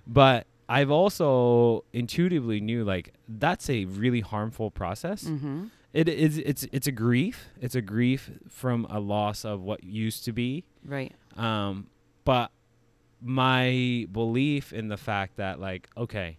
But 0.08 0.48
I've 0.70 0.92
also 0.92 1.84
intuitively 1.94 2.62
knew 2.62 2.84
like 2.84 3.16
that's 3.28 3.70
a 3.70 3.86
really 3.86 4.22
harmful 4.22 4.70
process. 4.70 5.24
Mm-hmm. 5.24 5.66
It 5.94 6.08
is 6.08 6.38
it's 6.38 6.68
it's 6.72 6.86
a 6.86 6.92
grief. 6.92 7.48
It's 7.60 7.74
a 7.74 7.82
grief 7.82 8.30
from 8.48 8.86
a 8.90 9.00
loss 9.00 9.44
of 9.44 9.62
what 9.62 9.84
used 9.84 10.26
to 10.26 10.32
be. 10.32 10.64
Right. 10.86 11.12
Um, 11.36 11.88
but 12.24 12.52
my 13.20 14.08
belief 14.12 14.72
in 14.72 14.88
the 14.90 14.98
fact 14.98 15.38
that 15.38 15.60
like 15.60 15.90
okay, 15.98 16.38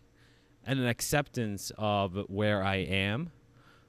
and 0.64 0.78
an 0.78 0.86
acceptance 0.86 1.72
of 1.76 2.16
where 2.28 2.62
I 2.62 2.76
am 2.76 3.32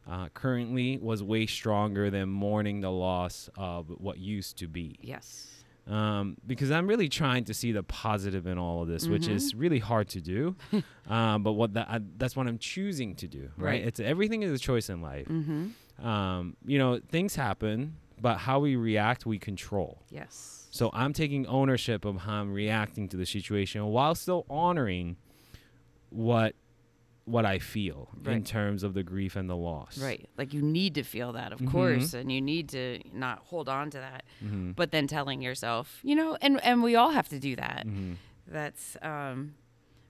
uh, 0.09 0.29
currently 0.33 0.97
was 0.97 1.21
way 1.21 1.45
stronger 1.45 2.09
than 2.09 2.29
mourning 2.29 2.81
the 2.81 2.91
loss 2.91 3.47
of 3.55 3.89
what 3.89 4.17
used 4.17 4.57
to 4.57 4.67
be. 4.67 4.97
Yes. 5.01 5.60
Um, 5.91 6.37
because 6.47 6.71
I'm 6.71 6.87
really 6.87 7.09
trying 7.09 7.43
to 7.45 7.53
see 7.53 7.73
the 7.73 7.83
positive 7.83 8.47
in 8.47 8.57
all 8.57 8.81
of 8.81 8.87
this, 8.87 9.07
which 9.07 9.27
is 9.27 9.53
really 9.53 9.79
hard 9.79 10.07
to 10.09 10.21
do. 10.21 10.55
um, 11.09 11.43
but 11.43 11.53
what 11.53 11.73
that 11.73 11.87
I, 11.89 11.99
that's 12.17 12.33
what 12.33 12.47
I'm 12.47 12.59
choosing 12.59 13.15
to 13.15 13.27
do, 13.27 13.49
right? 13.57 13.71
Right. 13.71 13.83
It's 13.83 13.99
everything 13.99 14.41
is 14.41 14.53
a 14.53 14.57
choice 14.57 14.89
in 14.89 15.01
life. 15.01 15.27
Mm-hmm. 15.27 16.07
Um, 16.07 16.55
you 16.65 16.79
know, 16.79 17.01
things 17.09 17.35
happen, 17.35 17.97
but 18.19 18.37
how 18.37 18.59
we 18.59 18.77
react, 18.77 19.25
we 19.25 19.37
control. 19.37 20.01
Yes. 20.09 20.67
So 20.71 20.89
I'm 20.93 21.11
taking 21.11 21.45
ownership 21.47 22.05
of 22.05 22.17
how 22.21 22.35
I'm 22.35 22.53
reacting 22.53 23.09
to 23.09 23.17
the 23.17 23.25
situation 23.25 23.85
while 23.87 24.15
still 24.15 24.45
honoring 24.49 25.17
what 26.09 26.55
what 27.25 27.45
I 27.45 27.59
feel 27.59 28.09
in 28.25 28.43
terms 28.43 28.81
of 28.83 28.93
the 28.93 29.03
grief 29.03 29.35
and 29.35 29.49
the 29.49 29.55
loss. 29.55 29.97
Right. 29.99 30.27
Like 30.37 30.53
you 30.53 30.61
need 30.61 30.95
to 30.95 31.03
feel 31.03 31.33
that, 31.33 31.53
of 31.53 31.59
Mhm. 31.59 31.71
course, 31.71 32.13
and 32.13 32.31
you 32.31 32.41
need 32.41 32.69
to 32.69 32.99
not 33.13 33.39
hold 33.45 33.69
on 33.69 33.89
to 33.91 33.97
that. 33.99 34.23
Mhm. 34.43 34.75
But 34.75 34.91
then 34.91 35.05
telling 35.07 35.41
yourself, 35.41 35.99
you 36.03 36.15
know, 36.15 36.35
and 36.41 36.61
and 36.63 36.81
we 36.81 36.95
all 36.95 37.11
have 37.11 37.29
to 37.29 37.39
do 37.39 37.55
that. 37.55 37.85
Mhm. 37.87 38.15
That's 38.47 38.97
um 39.01 39.53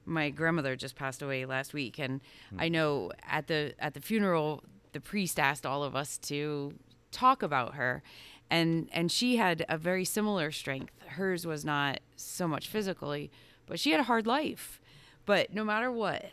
my 0.06 0.30
grandmother 0.30 0.76
just 0.76 0.96
passed 0.96 1.22
away 1.22 1.46
last 1.46 1.74
week 1.74 2.00
and 2.00 2.22
Hmm. 2.50 2.60
I 2.62 2.70
know 2.70 3.12
at 3.24 3.48
the 3.48 3.76
at 3.78 3.94
the 3.94 4.02
funeral 4.02 4.64
the 4.94 5.02
priest 5.02 5.40
asked 5.40 5.66
all 5.66 5.84
of 5.84 5.96
us 5.96 6.18
to 6.18 6.74
talk 7.12 7.44
about 7.44 7.76
her 7.76 8.02
and 8.50 8.90
and 8.94 9.12
she 9.12 9.36
had 9.36 9.66
a 9.70 9.78
very 9.78 10.06
similar 10.06 10.52
strength. 10.52 10.94
Hers 11.18 11.46
was 11.46 11.64
not 11.66 12.00
so 12.16 12.48
much 12.48 12.68
physically, 12.68 13.30
but 13.68 13.80
she 13.82 13.92
had 13.92 14.00
a 14.00 14.04
hard 14.04 14.26
life. 14.26 14.80
But 15.26 15.54
no 15.54 15.64
matter 15.64 15.92
what, 15.92 16.26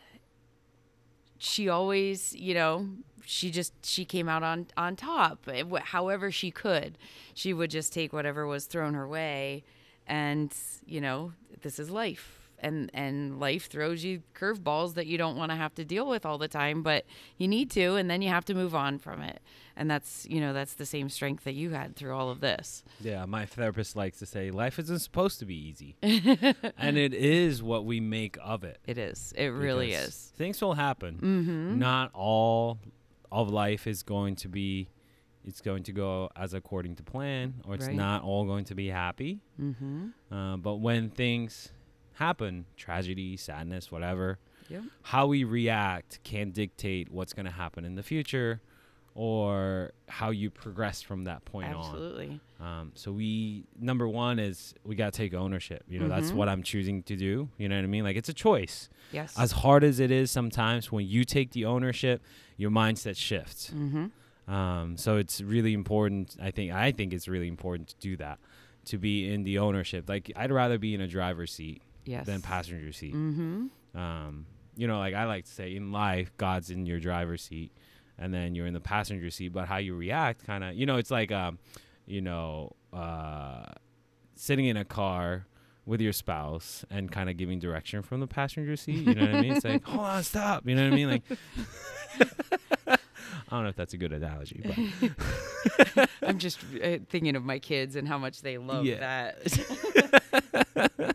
she 1.39 1.69
always, 1.69 2.35
you 2.35 2.55
know, 2.55 2.89
she 3.25 3.51
just 3.51 3.73
she 3.85 4.05
came 4.05 4.29
out 4.29 4.43
on 4.43 4.67
on 4.77 4.97
top. 4.97 5.41
eh, 5.53 5.63
However 5.85 6.31
she 6.31 6.51
could, 6.51 6.99
she 7.35 7.53
would 7.53 7.71
just 7.71 7.93
take 7.93 8.13
whatever 8.13 8.47
was 8.47 8.67
thrown 8.67 8.95
her 8.95 9.07
way, 9.09 9.65
and 10.07 10.53
you 10.87 11.01
know, 11.01 11.33
this 11.63 11.79
is 11.79 11.91
life. 11.91 12.35
And 12.61 12.91
and 12.93 13.39
life 13.39 13.69
throws 13.69 14.03
you 14.03 14.23
curveballs 14.35 14.95
that 14.95 15.07
you 15.07 15.17
don't 15.17 15.37
want 15.37 15.53
to 15.53 15.57
have 15.57 15.75
to 15.77 15.85
deal 15.85 16.09
with 16.09 16.27
all 16.27 16.39
the 16.39 16.49
time, 16.49 16.83
but 16.83 17.05
you 17.37 17.47
need 17.47 17.71
to, 17.73 17.95
and 17.95 18.11
then 18.11 18.21
you 18.21 18.31
have 18.31 18.45
to 18.47 18.55
move 18.55 18.75
on 18.75 18.99
from 18.99 19.23
it. 19.23 19.41
And 19.81 19.89
that's 19.89 20.27
you 20.29 20.41
know 20.41 20.53
that's 20.53 20.75
the 20.75 20.85
same 20.85 21.09
strength 21.09 21.45
that 21.45 21.55
you 21.55 21.71
had 21.71 21.95
through 21.95 22.13
all 22.15 22.31
of 22.31 22.41
this. 22.41 22.83
Yeah, 23.01 23.25
my 23.27 23.47
therapist 23.47 23.95
likes 23.95 24.19
to 24.19 24.27
say 24.27 24.51
life 24.51 24.77
isn't 24.81 24.99
supposed 24.99 25.39
to 25.39 25.47
be 25.47 25.55
easy. 25.55 25.95
and 26.77 26.99
it 26.99 27.15
is 27.15 27.63
what 27.63 27.85
we 27.85 28.01
make 28.01 28.37
of 28.43 28.65
it. 28.65 28.79
It 28.89 28.99
is. 28.99 29.33
It 29.37 29.47
really 29.51 29.93
is. 29.93 30.33
Things 30.37 30.61
will 30.61 30.75
happen. 30.75 31.15
Mm-hmm. 31.23 31.79
Not 31.79 32.11
all 32.13 32.81
of 33.31 33.51
life 33.51 33.87
is 33.87 34.03
going 34.03 34.35
to 34.37 34.49
be 34.49 34.89
it's 35.45 35.61
going 35.61 35.85
to 35.85 35.93
go 35.93 36.29
as 36.37 36.55
according 36.55 36.97
to 36.97 37.05
plan 37.05 37.55
or 37.65 37.75
it's 37.77 37.87
Right. 37.87 37.95
not 37.97 38.23
all 38.25 38.45
going 38.45 38.65
to 38.67 38.75
be 38.75 38.89
happy. 38.89 39.41
Mm-hmm. 39.63 40.09
Uh, 40.35 40.57
but 40.57 40.77
when 40.77 41.09
things 41.11 41.71
happen, 42.15 42.67
tragedy, 42.77 43.37
sadness, 43.37 43.93
whatever, 43.93 44.39
Yep. 44.69 44.83
how 45.03 45.27
we 45.29 45.45
react 45.45 46.19
can 46.25 46.51
dictate 46.51 47.11
what's 47.11 47.33
going 47.33 47.47
to 47.47 47.53
happen 47.53 47.85
in 47.87 47.95
the 47.95 48.03
future 48.03 48.61
or 49.21 49.91
how 50.07 50.31
you 50.31 50.49
progress 50.49 51.03
from 51.03 51.25
that 51.25 51.45
point 51.45 51.75
on. 51.75 51.81
Absolutely. 51.85 52.41
Um, 52.61 52.93
so 52.95 53.11
we 53.11 53.65
number 53.81 54.07
one 54.07 54.39
is 54.39 54.75
we 54.85 54.95
got 54.95 55.13
to 55.13 55.17
take 55.17 55.35
ownership. 55.35 55.83
You 55.89 55.99
know, 55.99 56.07
that's 56.09 56.31
Mhm. 56.31 56.35
what 56.37 56.49
I'm 56.49 56.63
choosing 56.63 57.03
to 57.03 57.17
do. 57.17 57.49
You 57.59 57.69
know 57.69 57.75
what 57.75 57.83
I 57.83 57.89
mean? 57.89 58.05
Like 58.05 58.17
it's 58.17 58.29
a 58.29 58.33
choice. 58.33 58.89
Yes. 59.11 59.35
As 59.37 59.51
hard 59.51 59.83
as 59.83 59.99
it 59.99 60.13
is 60.13 60.31
sometimes, 60.31 60.93
when 60.93 61.05
you 61.09 61.25
take 61.25 61.51
the 61.51 61.65
ownership, 61.65 62.23
your 62.57 62.71
mindset 62.71 63.17
shifts. 63.17 63.73
mm-hmm. 63.75 64.07
Um, 64.55 64.97
so 64.97 65.17
it's 65.17 65.41
really 65.41 65.73
important. 65.75 66.37
I 66.41 66.53
think 66.53 66.73
I 66.73 66.93
think 66.93 67.13
it's 67.13 67.27
really 67.27 67.49
important 67.49 67.89
to 67.89 67.97
do 67.99 68.17
that, 68.19 68.39
to 68.85 68.99
be 68.99 69.29
in 69.29 69.43
the 69.43 69.59
ownership. 69.59 70.09
Like 70.09 70.31
I'd 70.37 70.53
rather 70.53 70.79
be 70.79 70.95
in 70.95 71.01
a 71.01 71.09
driver's 71.09 71.53
seat 71.53 71.83
Yes. 72.05 72.25
than 72.25 72.41
passenger 72.41 72.93
seat. 72.93 73.15
Mm-hmm. 73.15 73.99
Um, 73.99 74.47
you 74.77 74.87
know, 74.87 74.99
like 75.01 75.15
I 75.15 75.25
like 75.25 75.45
to 75.47 75.51
say, 75.51 75.75
in 75.75 75.91
life, 75.91 76.31
God's 76.37 76.71
in 76.71 76.87
your 76.87 77.01
driver's 77.01 77.43
seat, 77.43 77.73
and 78.19 78.33
then 78.35 78.55
you're 78.55 78.67
in 78.67 78.75
the 78.75 78.81
passenger 78.81 79.31
seat. 79.31 79.49
But 79.53 79.69
how 79.69 79.77
you 79.79 79.95
react, 79.95 80.45
kind 80.47 80.65
of, 80.65 80.75
you 80.75 80.87
know, 80.87 80.97
it's 80.97 81.11
like, 81.11 81.31
um, 81.33 81.59
you 82.07 82.21
know, 82.21 82.75
uh, 82.93 83.65
sitting 84.35 84.67
in 84.67 84.77
a 84.77 84.85
car 84.85 85.47
with 85.87 86.01
your 86.01 86.13
spouse 86.13 86.85
and 86.91 87.11
kind 87.11 87.31
of 87.31 87.37
giving 87.37 87.59
direction 87.59 88.03
from 88.03 88.21
the 88.21 88.27
passenger 88.27 88.77
seat. 88.77 89.07
You 89.07 89.15
know 89.15 89.23
what 89.27 89.35
I 89.37 89.41
mean? 89.41 89.53
It's 89.53 89.65
like, 89.65 89.85
hold 89.87 90.01
on, 90.07 90.23
stop. 90.23 90.69
You 90.69 90.75
know 90.75 90.85
what 90.85 90.93
I 90.93 90.97
mean? 90.97 91.09
Like, 91.09 91.23
I 93.51 93.57
don't 93.57 93.63
know 93.63 93.69
if 93.71 93.77
that's 93.77 93.95
a 93.95 93.97
good 93.97 94.13
analogy, 94.13 94.63
but 94.65 96.09
I'm 96.23 96.39
just 96.39 96.59
uh, 96.85 96.99
thinking 97.09 97.35
of 97.37 97.45
my 97.45 97.59
kids 97.59 97.97
and 97.97 98.07
how 98.07 98.19
much 98.19 98.43
they 98.43 98.59
love 98.59 98.85
Yeah. 98.85 99.33
that. 99.41 101.15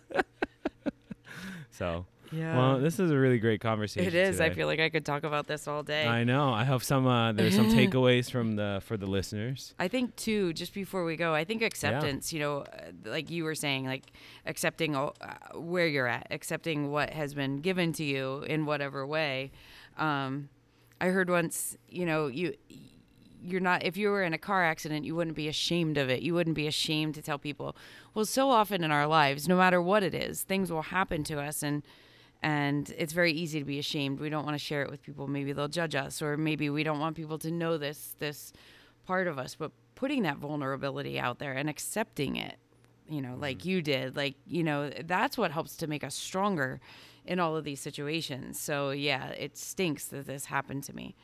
so. 1.71 2.05
Yeah. 2.34 2.58
Well, 2.58 2.80
this 2.80 3.00
is 3.00 3.12
a 3.12 3.17
really 3.17 3.38
great 3.38 3.62
conversation. 3.62 4.08
it 4.08 4.15
is. 4.15 4.41
I 4.41 4.50
feel 4.50 4.67
like 4.67 4.80
I 4.80 4.89
could 4.89 5.06
talk 5.06 5.24
about 5.24 5.48
this 5.48 5.67
all 5.67 5.84
day. 5.84 6.08
I 6.08 6.24
know. 6.24 6.52
I 6.52 6.63
hope 6.63 6.84
some 6.84 7.06
uh, 7.08 7.32
there's 7.32 7.56
some 7.56 7.69
takeaways 7.78 8.30
from 8.32 8.56
the 8.56 8.82
for 8.86 8.98
the 8.98 9.06
listeners. 9.06 9.74
I 9.80 9.88
think 9.88 10.15
too, 10.15 10.54
just 10.54 10.74
before 10.74 11.06
we 11.06 11.15
go, 11.15 11.34
I 11.34 11.43
think 11.43 11.62
acceptance. 11.62 12.34
You 12.34 12.39
know, 12.39 12.58
uh, 12.60 12.91
like 13.06 13.30
you 13.30 13.43
were 13.43 13.56
saying, 13.56 13.86
like 13.86 14.12
accepting 14.46 14.96
uh, 14.96 15.12
where 15.56 15.88
you're 15.88 16.08
at, 16.08 16.28
accepting 16.32 16.91
what 16.91 17.12
has 17.12 17.34
been 17.34 17.58
given 17.58 17.93
to 17.93 18.04
you 18.04 18.43
in 18.48 18.65
whatever 18.65 19.06
way. 19.06 19.52
Um, 19.98 20.50
I 21.00 21.08
heard 21.08 21.30
once, 21.30 21.78
you 21.89 22.06
know, 22.06 22.28
you 22.28 22.54
you're 23.43 23.60
not 23.60 23.84
if 23.84 23.98
you 23.98 24.10
were 24.10 24.24
in 24.24 24.34
a 24.34 24.38
car 24.38 24.63
accident, 24.63 25.06
you 25.06 25.15
wouldn't 25.15 25.36
be 25.36 25.48
ashamed 25.48 25.98
of 25.98 26.10
it. 26.10 26.22
You 26.22 26.34
wouldn't 26.34 26.56
be 26.56 26.67
ashamed 26.67 27.15
to 27.15 27.22
tell 27.22 27.38
people. 27.38 27.76
Well, 28.13 28.26
so 28.26 28.50
often 28.50 28.84
in 28.84 28.91
our 28.91 29.06
lives, 29.08 29.48
no 29.48 29.58
matter 29.58 29.82
what 29.82 30.04
it 30.04 30.13
is, 30.13 30.43
things 30.43 30.72
will 30.72 30.84
happen 30.84 31.24
to 31.26 31.41
us 31.41 31.62
and 31.62 31.84
and 32.43 32.93
it's 32.97 33.13
very 33.13 33.32
easy 33.32 33.60
to 33.60 33.65
be 33.65 33.79
ashamed. 33.79 34.19
We 34.19 34.29
don't 34.29 34.43
want 34.43 34.56
to 34.56 34.63
share 34.63 34.84
it 34.84 34.91
with 34.91 35.01
people. 35.01 35.27
Maybe 35.27 35.53
they'll 35.53 35.69
judge 35.69 35.95
us 35.95 36.21
or 36.21 36.36
maybe 36.36 36.69
we 36.69 36.84
don't 36.84 36.99
want 36.99 37.15
people 37.15 37.39
to 37.39 37.49
know 37.49 37.77
this 37.77 38.15
this 38.19 38.51
part 39.08 39.27
of 39.27 39.39
us, 39.39 39.56
but 39.56 39.71
putting 39.95 40.23
that 40.23 40.38
vulnerability 40.38 41.19
out 41.19 41.39
there 41.39 41.53
and 41.53 41.69
accepting 41.69 42.36
it, 42.36 42.58
you 43.08 43.21
know, 43.21 43.36
like 43.39 43.60
mm-hmm. 43.60 43.69
you 43.69 43.82
did, 43.82 44.15
like, 44.17 44.36
you 44.45 44.63
know, 44.63 44.89
that's 45.06 45.38
what 45.38 45.51
helps 45.51 45.77
to 45.77 45.88
make 45.88 46.03
us 46.03 46.15
stronger 46.15 46.82
in 47.25 47.39
all 47.39 47.56
of 47.56 47.63
these 47.63 47.79
situations. 47.79 48.60
So, 48.60 48.91
yeah, 48.91 49.29
it 49.29 49.58
stinks 49.58 50.06
that 50.08 50.27
this 50.27 50.45
happened 50.45 50.84
to 50.86 50.95
me. 50.95 51.15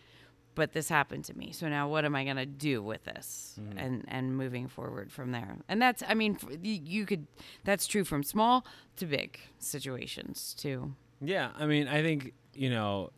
But 0.55 0.73
this 0.73 0.89
happened 0.89 1.23
to 1.25 1.38
me. 1.38 1.53
So 1.53 1.69
now 1.69 1.88
what 1.88 2.03
am 2.03 2.15
I 2.15 2.25
going 2.25 2.36
to 2.36 2.45
do 2.45 2.84
with 2.84 3.05
this 3.05 3.58
mm-hmm. 3.62 3.77
and 3.77 4.05
and 4.10 4.36
moving 4.36 4.67
forward 4.67 5.10
from 5.10 5.32
there? 5.32 5.55
And 5.69 5.82
that's 5.82 6.03
I 6.05 6.15
mean 6.15 6.38
you 6.62 7.05
could 7.05 7.27
that's 7.63 7.88
true 7.88 8.03
from 8.03 8.23
small 8.23 8.65
to 8.97 9.05
big 9.05 9.39
situations 9.60 10.53
too. 10.58 10.95
Yeah, 11.21 11.51
I 11.58 11.65
mean, 11.65 11.88
I 11.88 12.01
think 12.01 12.34
you 12.53 12.69
know, 12.69 13.12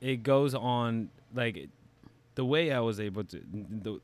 it 0.00 0.22
goes 0.22 0.54
on 0.54 1.10
like 1.34 1.68
the 2.34 2.44
way 2.44 2.72
I 2.72 2.80
was 2.80 3.00
able 3.00 3.24
to 3.24 3.42
the 3.52 4.00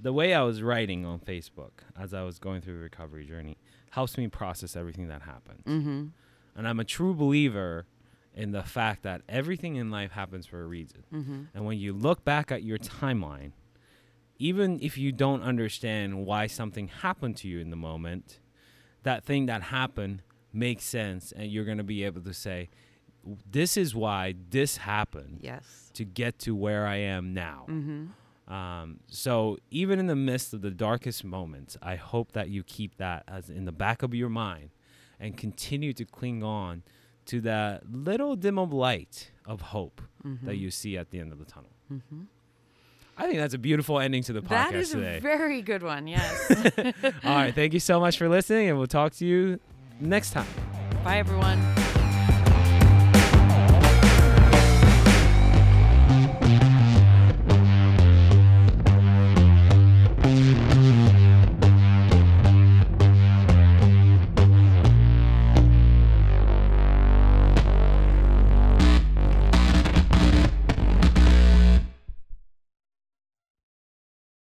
the 0.00 0.12
way 0.12 0.34
I 0.34 0.42
was 0.42 0.60
writing 0.62 1.06
on 1.06 1.20
Facebook 1.20 1.70
as 1.98 2.12
I 2.12 2.22
was 2.22 2.38
going 2.38 2.60
through 2.60 2.74
the 2.74 2.80
recovery 2.82 3.24
journey 3.24 3.56
helps 3.90 4.18
me 4.18 4.26
process 4.28 4.74
everything 4.76 5.08
that 5.08 5.22
happened. 5.22 5.62
Mhm. 5.64 6.10
And 6.56 6.68
I'm 6.68 6.80
a 6.80 6.84
true 6.84 7.14
believer 7.14 7.86
in 8.34 8.50
the 8.50 8.64
fact 8.64 9.02
that 9.04 9.22
everything 9.28 9.76
in 9.76 9.90
life 9.90 10.10
happens 10.10 10.46
for 10.46 10.60
a 10.62 10.66
reason. 10.66 11.04
Mhm. 11.12 11.46
And 11.54 11.64
when 11.64 11.78
you 11.78 11.92
look 11.92 12.24
back 12.24 12.50
at 12.50 12.64
your 12.64 12.76
timeline, 12.78 13.52
even 14.38 14.80
if 14.82 14.98
you 14.98 15.12
don't 15.12 15.42
understand 15.42 16.26
why 16.26 16.48
something 16.48 16.88
happened 16.88 17.36
to 17.38 17.48
you 17.48 17.60
in 17.60 17.70
the 17.70 17.76
moment, 17.76 18.40
that 19.04 19.24
thing 19.24 19.46
that 19.46 19.62
happened 19.62 20.22
makes 20.54 20.84
sense. 20.84 21.32
And 21.32 21.50
you're 21.50 21.64
going 21.64 21.78
to 21.78 21.84
be 21.84 22.04
able 22.04 22.22
to 22.22 22.32
say, 22.34 22.68
this 23.50 23.76
is 23.76 23.94
why 23.94 24.34
this 24.50 24.76
happened 24.78 25.38
Yes. 25.42 25.90
to 25.94 26.04
get 26.04 26.38
to 26.40 26.54
where 26.54 26.86
I 26.86 26.96
am 26.96 27.32
now. 27.34 27.64
Mhm. 27.68 28.08
Um, 28.52 29.00
so 29.08 29.56
even 29.70 29.98
in 29.98 30.06
the 30.06 30.16
midst 30.16 30.52
of 30.52 30.60
the 30.60 30.70
darkest 30.70 31.24
moments, 31.24 31.78
I 31.80 31.96
hope 31.96 32.32
that 32.32 32.50
you 32.50 32.62
keep 32.62 32.96
that 32.98 33.24
as 33.26 33.48
in 33.48 33.64
the 33.64 33.72
back 33.72 34.02
of 34.02 34.14
your 34.14 34.28
mind 34.28 34.70
and 35.18 35.36
continue 35.38 35.94
to 35.94 36.04
cling 36.04 36.42
on 36.42 36.82
to 37.26 37.40
that 37.40 37.90
little 37.90 38.36
dim 38.36 38.58
of 38.58 38.70
light 38.74 39.30
of 39.46 39.60
hope 39.62 40.02
that 40.42 40.56
you 40.58 40.70
see 40.70 40.96
at 40.98 41.10
the 41.10 41.18
end 41.20 41.32
of 41.32 41.38
the 41.38 41.44
tunnel. 41.46 41.70
Mhm. 41.90 42.26
I 43.16 43.26
think 43.26 43.38
that's 43.38 43.54
a 43.54 43.58
beautiful 43.58 43.98
ending 44.00 44.22
to 44.24 44.32
the 44.34 44.40
podcast 44.42 44.48
That 44.48 44.74
is 44.74 44.90
today. 44.90 45.16
a 45.18 45.20
very 45.20 45.62
good 45.62 45.82
one. 45.82 46.06
Yes. 46.14 46.50
All 47.24 47.34
right, 47.34 47.54
thank 47.54 47.72
you 47.72 47.80
so 47.80 47.98
much 48.00 48.18
for 48.18 48.28
listening, 48.28 48.68
and 48.68 48.76
we'll 48.76 48.86
talk 48.88 49.12
to 49.14 49.24
you 49.26 49.60
next 50.00 50.30
time. 50.32 50.46
Bye 51.04 51.18
everyone. 51.18 51.60